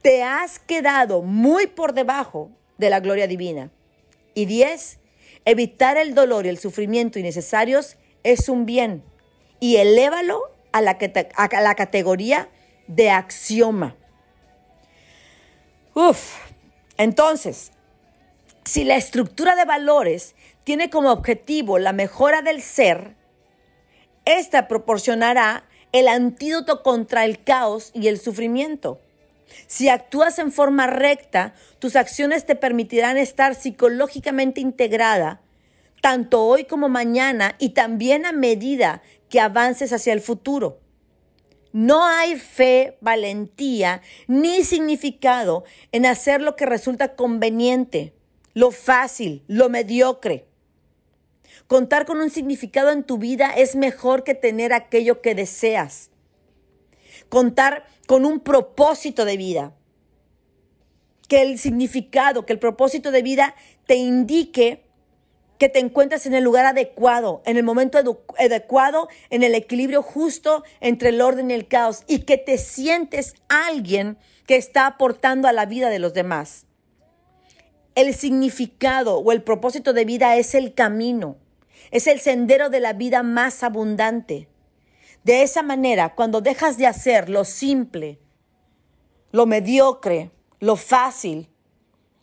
Te 0.00 0.22
has 0.22 0.58
quedado 0.58 1.20
muy 1.20 1.66
por 1.66 1.92
debajo 1.92 2.50
de 2.78 2.88
la 2.88 3.00
gloria 3.00 3.26
divina. 3.26 3.70
Y 4.32 4.46
10. 4.46 5.00
Evitar 5.44 5.98
el 5.98 6.14
dolor 6.14 6.46
y 6.46 6.48
el 6.48 6.56
sufrimiento 6.56 7.18
innecesarios 7.18 7.98
es 8.22 8.48
un 8.48 8.64
bien 8.64 9.04
y 9.60 9.76
elévalo 9.76 10.40
a 10.72 10.80
la, 10.80 10.96
a 11.36 11.60
la 11.60 11.74
categoría 11.74 12.48
de 12.86 13.10
axioma. 13.10 13.96
Uf, 15.92 16.38
entonces, 16.96 17.72
si 18.64 18.84
la 18.84 18.96
estructura 18.96 19.56
de 19.56 19.66
valores 19.66 20.34
tiene 20.64 20.88
como 20.88 21.12
objetivo 21.12 21.78
la 21.78 21.92
mejora 21.92 22.40
del 22.40 22.62
ser, 22.62 23.17
esta 24.28 24.68
proporcionará 24.68 25.64
el 25.92 26.06
antídoto 26.08 26.82
contra 26.82 27.24
el 27.24 27.42
caos 27.42 27.90
y 27.94 28.08
el 28.08 28.18
sufrimiento. 28.18 29.00
Si 29.66 29.88
actúas 29.88 30.38
en 30.38 30.52
forma 30.52 30.86
recta, 30.86 31.54
tus 31.78 31.96
acciones 31.96 32.44
te 32.44 32.54
permitirán 32.54 33.16
estar 33.16 33.54
psicológicamente 33.54 34.60
integrada, 34.60 35.40
tanto 36.02 36.44
hoy 36.44 36.64
como 36.64 36.88
mañana 36.88 37.56
y 37.58 37.70
también 37.70 38.26
a 38.26 38.32
medida 38.32 39.02
que 39.30 39.40
avances 39.40 39.92
hacia 39.92 40.12
el 40.12 40.20
futuro. 40.20 40.80
No 41.72 42.04
hay 42.04 42.36
fe, 42.36 42.96
valentía 43.00 44.02
ni 44.26 44.64
significado 44.64 45.64
en 45.92 46.06
hacer 46.06 46.40
lo 46.40 46.56
que 46.56 46.66
resulta 46.66 47.14
conveniente, 47.14 48.14
lo 48.54 48.70
fácil, 48.70 49.42
lo 49.48 49.68
mediocre. 49.68 50.47
Contar 51.66 52.06
con 52.06 52.20
un 52.20 52.30
significado 52.30 52.90
en 52.90 53.02
tu 53.02 53.18
vida 53.18 53.52
es 53.56 53.76
mejor 53.76 54.24
que 54.24 54.34
tener 54.34 54.72
aquello 54.72 55.20
que 55.20 55.34
deseas. 55.34 56.10
Contar 57.28 57.86
con 58.06 58.24
un 58.24 58.40
propósito 58.40 59.24
de 59.24 59.36
vida. 59.36 59.74
Que 61.28 61.42
el 61.42 61.58
significado, 61.58 62.46
que 62.46 62.54
el 62.54 62.58
propósito 62.58 63.10
de 63.10 63.22
vida 63.22 63.54
te 63.86 63.96
indique 63.96 64.88
que 65.58 65.68
te 65.68 65.80
encuentres 65.80 66.24
en 66.26 66.34
el 66.34 66.44
lugar 66.44 66.64
adecuado, 66.64 67.42
en 67.44 67.56
el 67.56 67.64
momento 67.64 67.98
adecuado, 68.38 69.08
en 69.28 69.42
el 69.42 69.54
equilibrio 69.54 70.02
justo 70.02 70.62
entre 70.80 71.08
el 71.10 71.20
orden 71.20 71.50
y 71.50 71.54
el 71.54 71.66
caos, 71.66 72.04
y 72.06 72.20
que 72.20 72.38
te 72.38 72.58
sientes 72.58 73.34
alguien 73.48 74.16
que 74.46 74.56
está 74.56 74.86
aportando 74.86 75.48
a 75.48 75.52
la 75.52 75.66
vida 75.66 75.90
de 75.90 75.98
los 75.98 76.14
demás. 76.14 76.66
El 77.94 78.14
significado 78.14 79.18
o 79.18 79.32
el 79.32 79.42
propósito 79.42 79.92
de 79.92 80.04
vida 80.04 80.36
es 80.36 80.54
el 80.54 80.74
camino, 80.74 81.36
es 81.90 82.06
el 82.06 82.20
sendero 82.20 82.70
de 82.70 82.80
la 82.80 82.92
vida 82.92 83.22
más 83.22 83.62
abundante. 83.62 84.48
De 85.24 85.42
esa 85.42 85.62
manera, 85.62 86.14
cuando 86.14 86.40
dejas 86.40 86.78
de 86.78 86.86
hacer 86.86 87.28
lo 87.28 87.44
simple, 87.44 88.18
lo 89.30 89.46
mediocre, 89.46 90.30
lo 90.60 90.76
fácil, 90.76 91.48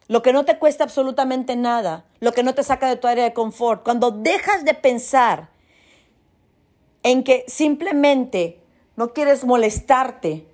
lo 0.07 0.21
que 0.21 0.33
no 0.33 0.45
te 0.45 0.57
cuesta 0.59 0.83
absolutamente 0.83 1.55
nada, 1.55 2.05
lo 2.19 2.31
que 2.31 2.43
no 2.43 2.53
te 2.53 2.63
saca 2.63 2.89
de 2.89 2.95
tu 2.95 3.07
área 3.07 3.23
de 3.23 3.33
confort, 3.33 3.83
cuando 3.83 4.11
dejas 4.11 4.65
de 4.65 4.73
pensar 4.73 5.49
en 7.03 7.23
que 7.23 7.45
simplemente 7.47 8.61
no 8.95 9.13
quieres 9.13 9.43
molestarte, 9.45 10.47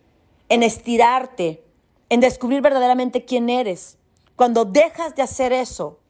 en 0.50 0.64
estirarte, 0.64 1.64
en 2.10 2.20
descubrir 2.20 2.62
verdaderamente 2.62 3.24
quién 3.24 3.50
eres, 3.50 3.98
cuando 4.36 4.66
dejas 4.66 5.16
de 5.16 5.22
hacer 5.22 5.54
eso, 5.54 6.01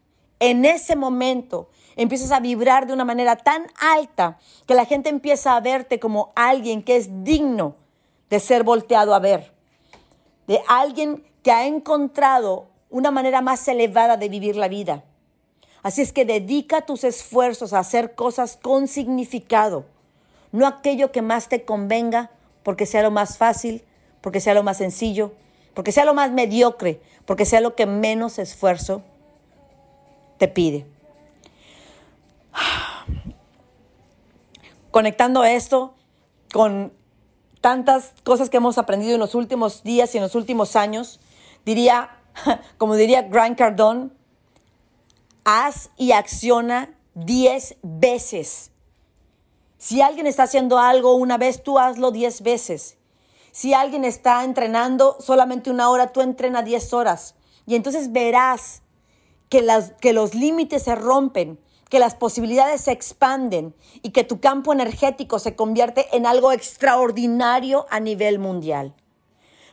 en 0.42 0.66
ese 0.66 0.96
momento 0.96 1.70
empiezas 1.96 2.32
a 2.32 2.40
vibrar 2.40 2.88
de 2.88 2.94
una 2.94 3.06
manera 3.06 3.36
tan 3.36 3.68
alta 3.80 4.40
que 4.66 4.74
la 4.74 4.86
gente 4.86 5.10
empieza 5.10 5.56
a 5.56 5.60
verte 5.62 6.00
como 6.00 6.34
alguien 6.36 6.82
que 6.82 6.98
es 6.98 7.24
digno 7.24 7.76
de 8.30 8.40
ser 8.40 8.64
volteado 8.64 9.14
a 9.14 9.20
ver, 9.20 9.54
de 10.48 10.60
alguien 10.68 11.24
que 11.44 11.52
ha 11.52 11.68
encontrado 11.68 12.66
una 12.90 13.12
manera 13.12 13.42
más 13.42 13.68
elevada 13.68 14.18
de 14.18 14.30
vivir 14.30 14.56
la 14.56 14.68
vida. 14.68 15.04
Así 15.84 16.02
es 16.02 16.12
que 16.12 16.26
dedica 16.26 16.88
tus 16.88 17.04
esfuerzos 17.04 17.72
a 17.74 17.80
hacer 17.80 18.16
cosas 18.16 18.58
con 18.62 18.88
significado. 18.88 19.86
no 20.52 20.66
aquello 20.66 21.12
que 21.12 21.22
más 21.22 21.50
te 21.50 21.66
convenga, 21.66 22.32
porque 22.64 22.86
sea 22.86 23.04
lo 23.04 23.12
más 23.12 23.38
fácil, 23.38 23.84
porque 24.22 24.40
sea 24.40 24.56
lo 24.56 24.64
más 24.64 24.78
sencillo, 24.78 25.34
porque 25.76 25.92
sea 25.92 26.04
lo 26.04 26.14
más 26.16 26.32
mediocre, 26.32 27.00
porque 27.26 27.46
sea 27.46 27.62
lo 27.62 27.76
que 27.76 27.86
menos 27.86 28.40
esfuerzo 28.40 29.04
te 30.42 30.48
pide. 30.48 30.88
Conectando 34.90 35.44
esto 35.44 35.94
con 36.52 36.92
tantas 37.62 38.14
cosas 38.24 38.50
que 38.50 38.58
hemos 38.58 38.80
aprendido 38.80 39.14
en 39.14 39.20
los 39.20 39.36
últimos 39.36 39.84
días 39.84 40.16
y 40.16 40.18
en 40.18 40.24
los 40.24 40.34
últimos 40.34 40.76
años, 40.76 41.20
diría, 41.64 42.10
como 42.80 42.96
diría 42.96 43.22
Grant 43.22 43.56
Cardone, 43.56 44.10
haz 45.44 45.92
y 45.96 46.12
acciona 46.12 46.90
diez 47.14 47.76
veces. 47.84 48.72
Si 49.78 50.02
alguien 50.02 50.26
está 50.26 50.44
haciendo 50.44 50.80
algo 50.80 51.14
una 51.14 51.38
vez, 51.38 51.62
tú 51.62 51.78
hazlo 51.78 52.10
diez 52.10 52.42
veces. 52.42 52.98
Si 53.52 53.76
alguien 53.76 54.06
está 54.06 54.44
entrenando 54.44 55.18
solamente 55.20 55.70
una 55.70 55.92
hora, 55.92 56.12
tú 56.12 56.22
entrena 56.22 56.64
diez 56.64 56.94
horas. 56.94 57.36
Y 57.68 57.76
entonces 57.76 58.12
verás 58.12 58.82
que, 59.52 59.68
que 60.00 60.14
los 60.14 60.34
límites 60.34 60.84
se 60.84 60.96
rompen, 60.96 61.60
que 61.90 62.00
las 62.00 62.16
posibilidades 62.16 62.82
se 62.82 62.94
expanden 62.94 63.76
y 64.02 64.12
que 64.12 64.24
tu 64.24 64.40
campo 64.40 64.72
energético 64.72 65.40
se 65.40 65.58
convierte 65.58 66.08
en 66.16 66.26
algo 66.26 66.54
extraordinario 66.54 67.86
a 67.90 68.00
nivel 68.00 68.40
mundial. 68.40 68.96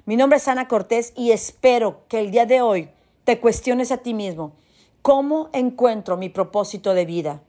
Mi 0.05 0.17
nombre 0.17 0.39
es 0.39 0.49
Ana 0.49 0.67
Cortés 0.67 1.13
y 1.17 1.31
espero 1.31 2.03
que 2.09 2.19
el 2.19 2.33
día 2.33 2.45
de 2.45 2.61
hoy 2.61 2.91
te 3.23 3.39
cuestiones 3.39 3.93
a 3.93 3.99
ti 3.99 4.15
mismo, 4.15 4.53
¿cómo 5.01 5.49
encuentro 5.53 6.17
mi 6.17 6.29
propósito 6.29 6.93
de 6.93 7.05
vida? 7.05 7.43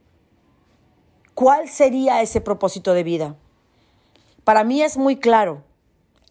¿Cuál 1.33 1.67
sería 1.67 2.21
ese 2.21 2.41
propósito 2.41 2.93
de 2.93 3.03
vida? 3.03 3.35
Para 4.43 4.63
mí 4.63 4.83
es 4.83 4.97
muy 4.97 5.15
claro. 5.15 5.63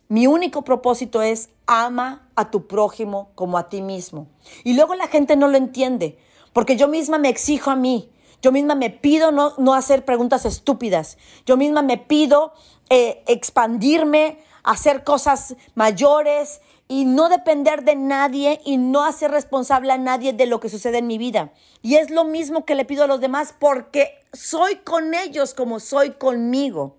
Mi 0.07 0.29
único 0.29 0.63
propósito 0.63 1.23
es 1.23 1.51
ama 1.67 2.28
a 2.39 2.53
tu 2.53 2.69
prójimo 2.69 3.33
como 3.35 3.59
a 3.59 3.69
ti 3.69 3.83
mismo. 3.83 4.29
Y 4.63 4.75
luego 4.75 4.95
la 4.95 5.09
gente 5.09 5.35
no 5.35 5.49
lo 5.49 5.57
entiende, 5.57 6.19
porque 6.53 6.77
yo 6.77 6.87
misma 6.87 7.19
me 7.19 7.29
exijo 7.29 7.71
a 7.73 7.77
mí, 7.77 8.13
yo 8.41 8.53
misma 8.53 8.77
me 8.77 8.91
pido 8.91 9.33
no, 9.33 9.55
no 9.59 9.75
hacer 9.75 10.05
preguntas 10.05 10.45
estúpidas, 10.45 11.19
yo 11.45 11.57
misma 11.57 11.83
me 11.83 11.99
pido 11.99 12.53
eh, 12.91 13.25
expandirme, 13.27 14.39
hacer 14.63 15.03
cosas 15.03 15.57
mayores 15.75 16.61
y 16.87 17.07
no 17.07 17.29
depender 17.29 17.83
de 17.83 17.97
nadie 17.97 18.61
y 18.65 18.77
no 18.77 19.05
hacer 19.05 19.33
responsable 19.33 19.93
a 19.93 19.99
nadie 19.99 20.33
de 20.33 20.47
lo 20.47 20.61
que 20.61 20.69
sucede 20.69 20.99
en 20.99 21.09
mi 21.09 21.19
vida. 21.19 21.53
Y 21.83 21.97
es 21.97 22.11
lo 22.11 22.23
mismo 22.25 22.65
que 22.65 22.77
le 22.77 22.85
pido 22.85 23.03
a 23.03 23.09
los 23.09 23.21
demás 23.21 23.53
porque 23.59 24.21
soy 24.33 24.77
con 24.77 25.13
ellos 25.15 25.55
como 25.55 25.81
soy 25.81 26.13
conmigo. 26.13 26.97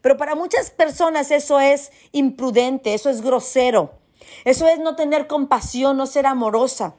Pero 0.00 0.16
para 0.16 0.34
muchas 0.34 0.70
personas 0.70 1.30
eso 1.30 1.60
es 1.60 1.92
imprudente, 2.12 2.94
eso 2.94 3.10
es 3.10 3.20
grosero, 3.20 3.97
eso 4.44 4.66
es 4.68 4.78
no 4.78 4.96
tener 4.96 5.26
compasión, 5.26 5.96
no 5.96 6.06
ser 6.06 6.26
amorosa. 6.26 6.94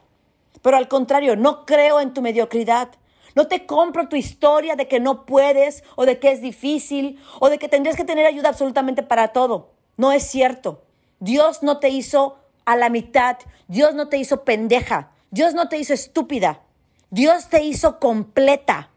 Pero 0.62 0.76
al 0.76 0.88
contrario, 0.88 1.36
no 1.36 1.64
creo 1.64 2.00
en 2.00 2.12
tu 2.12 2.22
mediocridad. 2.22 2.90
No 3.34 3.46
te 3.46 3.66
compro 3.66 4.08
tu 4.08 4.16
historia 4.16 4.76
de 4.76 4.88
que 4.88 5.00
no 5.00 5.24
puedes 5.24 5.84
o 5.96 6.04
de 6.04 6.18
que 6.18 6.32
es 6.32 6.40
difícil 6.40 7.20
o 7.38 7.48
de 7.48 7.58
que 7.58 7.68
tendrías 7.68 7.96
que 7.96 8.04
tener 8.04 8.26
ayuda 8.26 8.48
absolutamente 8.48 9.02
para 9.02 9.28
todo. 9.28 9.70
No 9.96 10.12
es 10.12 10.24
cierto. 10.24 10.82
Dios 11.20 11.62
no 11.62 11.78
te 11.78 11.88
hizo 11.90 12.38
a 12.64 12.76
la 12.76 12.88
mitad. 12.88 13.38
Dios 13.68 13.94
no 13.94 14.08
te 14.08 14.18
hizo 14.18 14.44
pendeja. 14.44 15.12
Dios 15.30 15.54
no 15.54 15.68
te 15.68 15.78
hizo 15.78 15.94
estúpida. 15.94 16.62
Dios 17.10 17.48
te 17.48 17.62
hizo 17.62 17.98
completa 17.98 18.90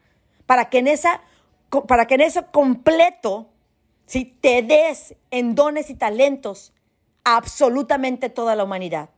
para 0.46 0.68
que 0.68 0.78
en 0.78 0.88
esa 0.88 1.22
para 1.88 2.06
que 2.06 2.14
en 2.14 2.20
eso 2.20 2.46
completo 2.52 3.48
si 4.06 4.24
te 4.24 4.62
des 4.62 5.16
en 5.30 5.54
dones 5.54 5.90
y 5.90 5.94
talentos 5.94 6.72
absolutamente 7.24 8.28
toda 8.28 8.54
la 8.54 8.64
humanidad. 8.64 9.10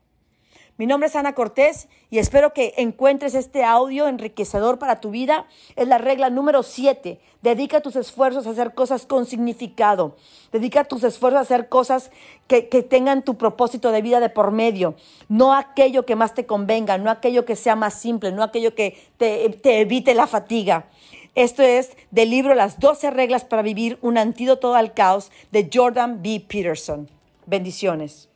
Mi 0.78 0.86
nombre 0.86 1.08
es 1.08 1.16
Ana 1.16 1.34
Cortés 1.34 1.88
y 2.10 2.18
espero 2.18 2.52
que 2.52 2.74
encuentres 2.76 3.34
este 3.34 3.64
audio 3.64 4.08
enriquecedor 4.08 4.78
para 4.78 5.00
tu 5.00 5.10
vida. 5.10 5.46
Es 5.74 5.88
la 5.88 5.96
regla 5.96 6.28
número 6.28 6.62
7. 6.62 7.18
Dedica 7.40 7.80
tus 7.80 7.96
esfuerzos 7.96 8.46
a 8.46 8.50
hacer 8.50 8.74
cosas 8.74 9.06
con 9.06 9.24
significado. 9.24 10.16
Dedica 10.52 10.84
tus 10.84 11.02
esfuerzos 11.02 11.38
a 11.38 11.42
hacer 11.42 11.70
cosas 11.70 12.10
que, 12.46 12.60
tengan 12.60 13.22
tu 13.22 13.38
propósito 13.38 13.90
de 13.90 14.02
vida 14.02 14.20
de 14.20 14.28
por 14.28 14.50
medio. 14.50 14.96
No 15.30 15.54
aquello 15.54 16.04
que 16.04 16.14
más 16.14 16.34
te 16.34 16.44
convenga, 16.44 16.98
no 16.98 17.10
aquello 17.10 17.46
que 17.46 17.56
sea 17.56 17.74
más 17.74 17.94
simple, 17.94 18.30
no 18.30 18.42
aquello 18.42 18.74
que 18.74 19.02
te, 19.16 19.48
te 19.48 19.80
evite 19.80 20.14
la 20.14 20.26
fatiga. 20.26 20.90
Esto 21.34 21.62
es 21.62 21.96
del 22.10 22.28
libro 22.28 22.54
Las 22.54 22.80
12 22.80 23.12
reglas 23.12 23.46
para 23.46 23.62
vivir 23.62 23.98
un 24.02 24.18
antídoto 24.18 24.74
al 24.74 24.92
caos 24.92 25.32
de 25.52 25.70
Jordan 25.72 26.22
B. 26.22 26.44
Peterson. 26.46 27.15
Bendiciones. 27.46 28.28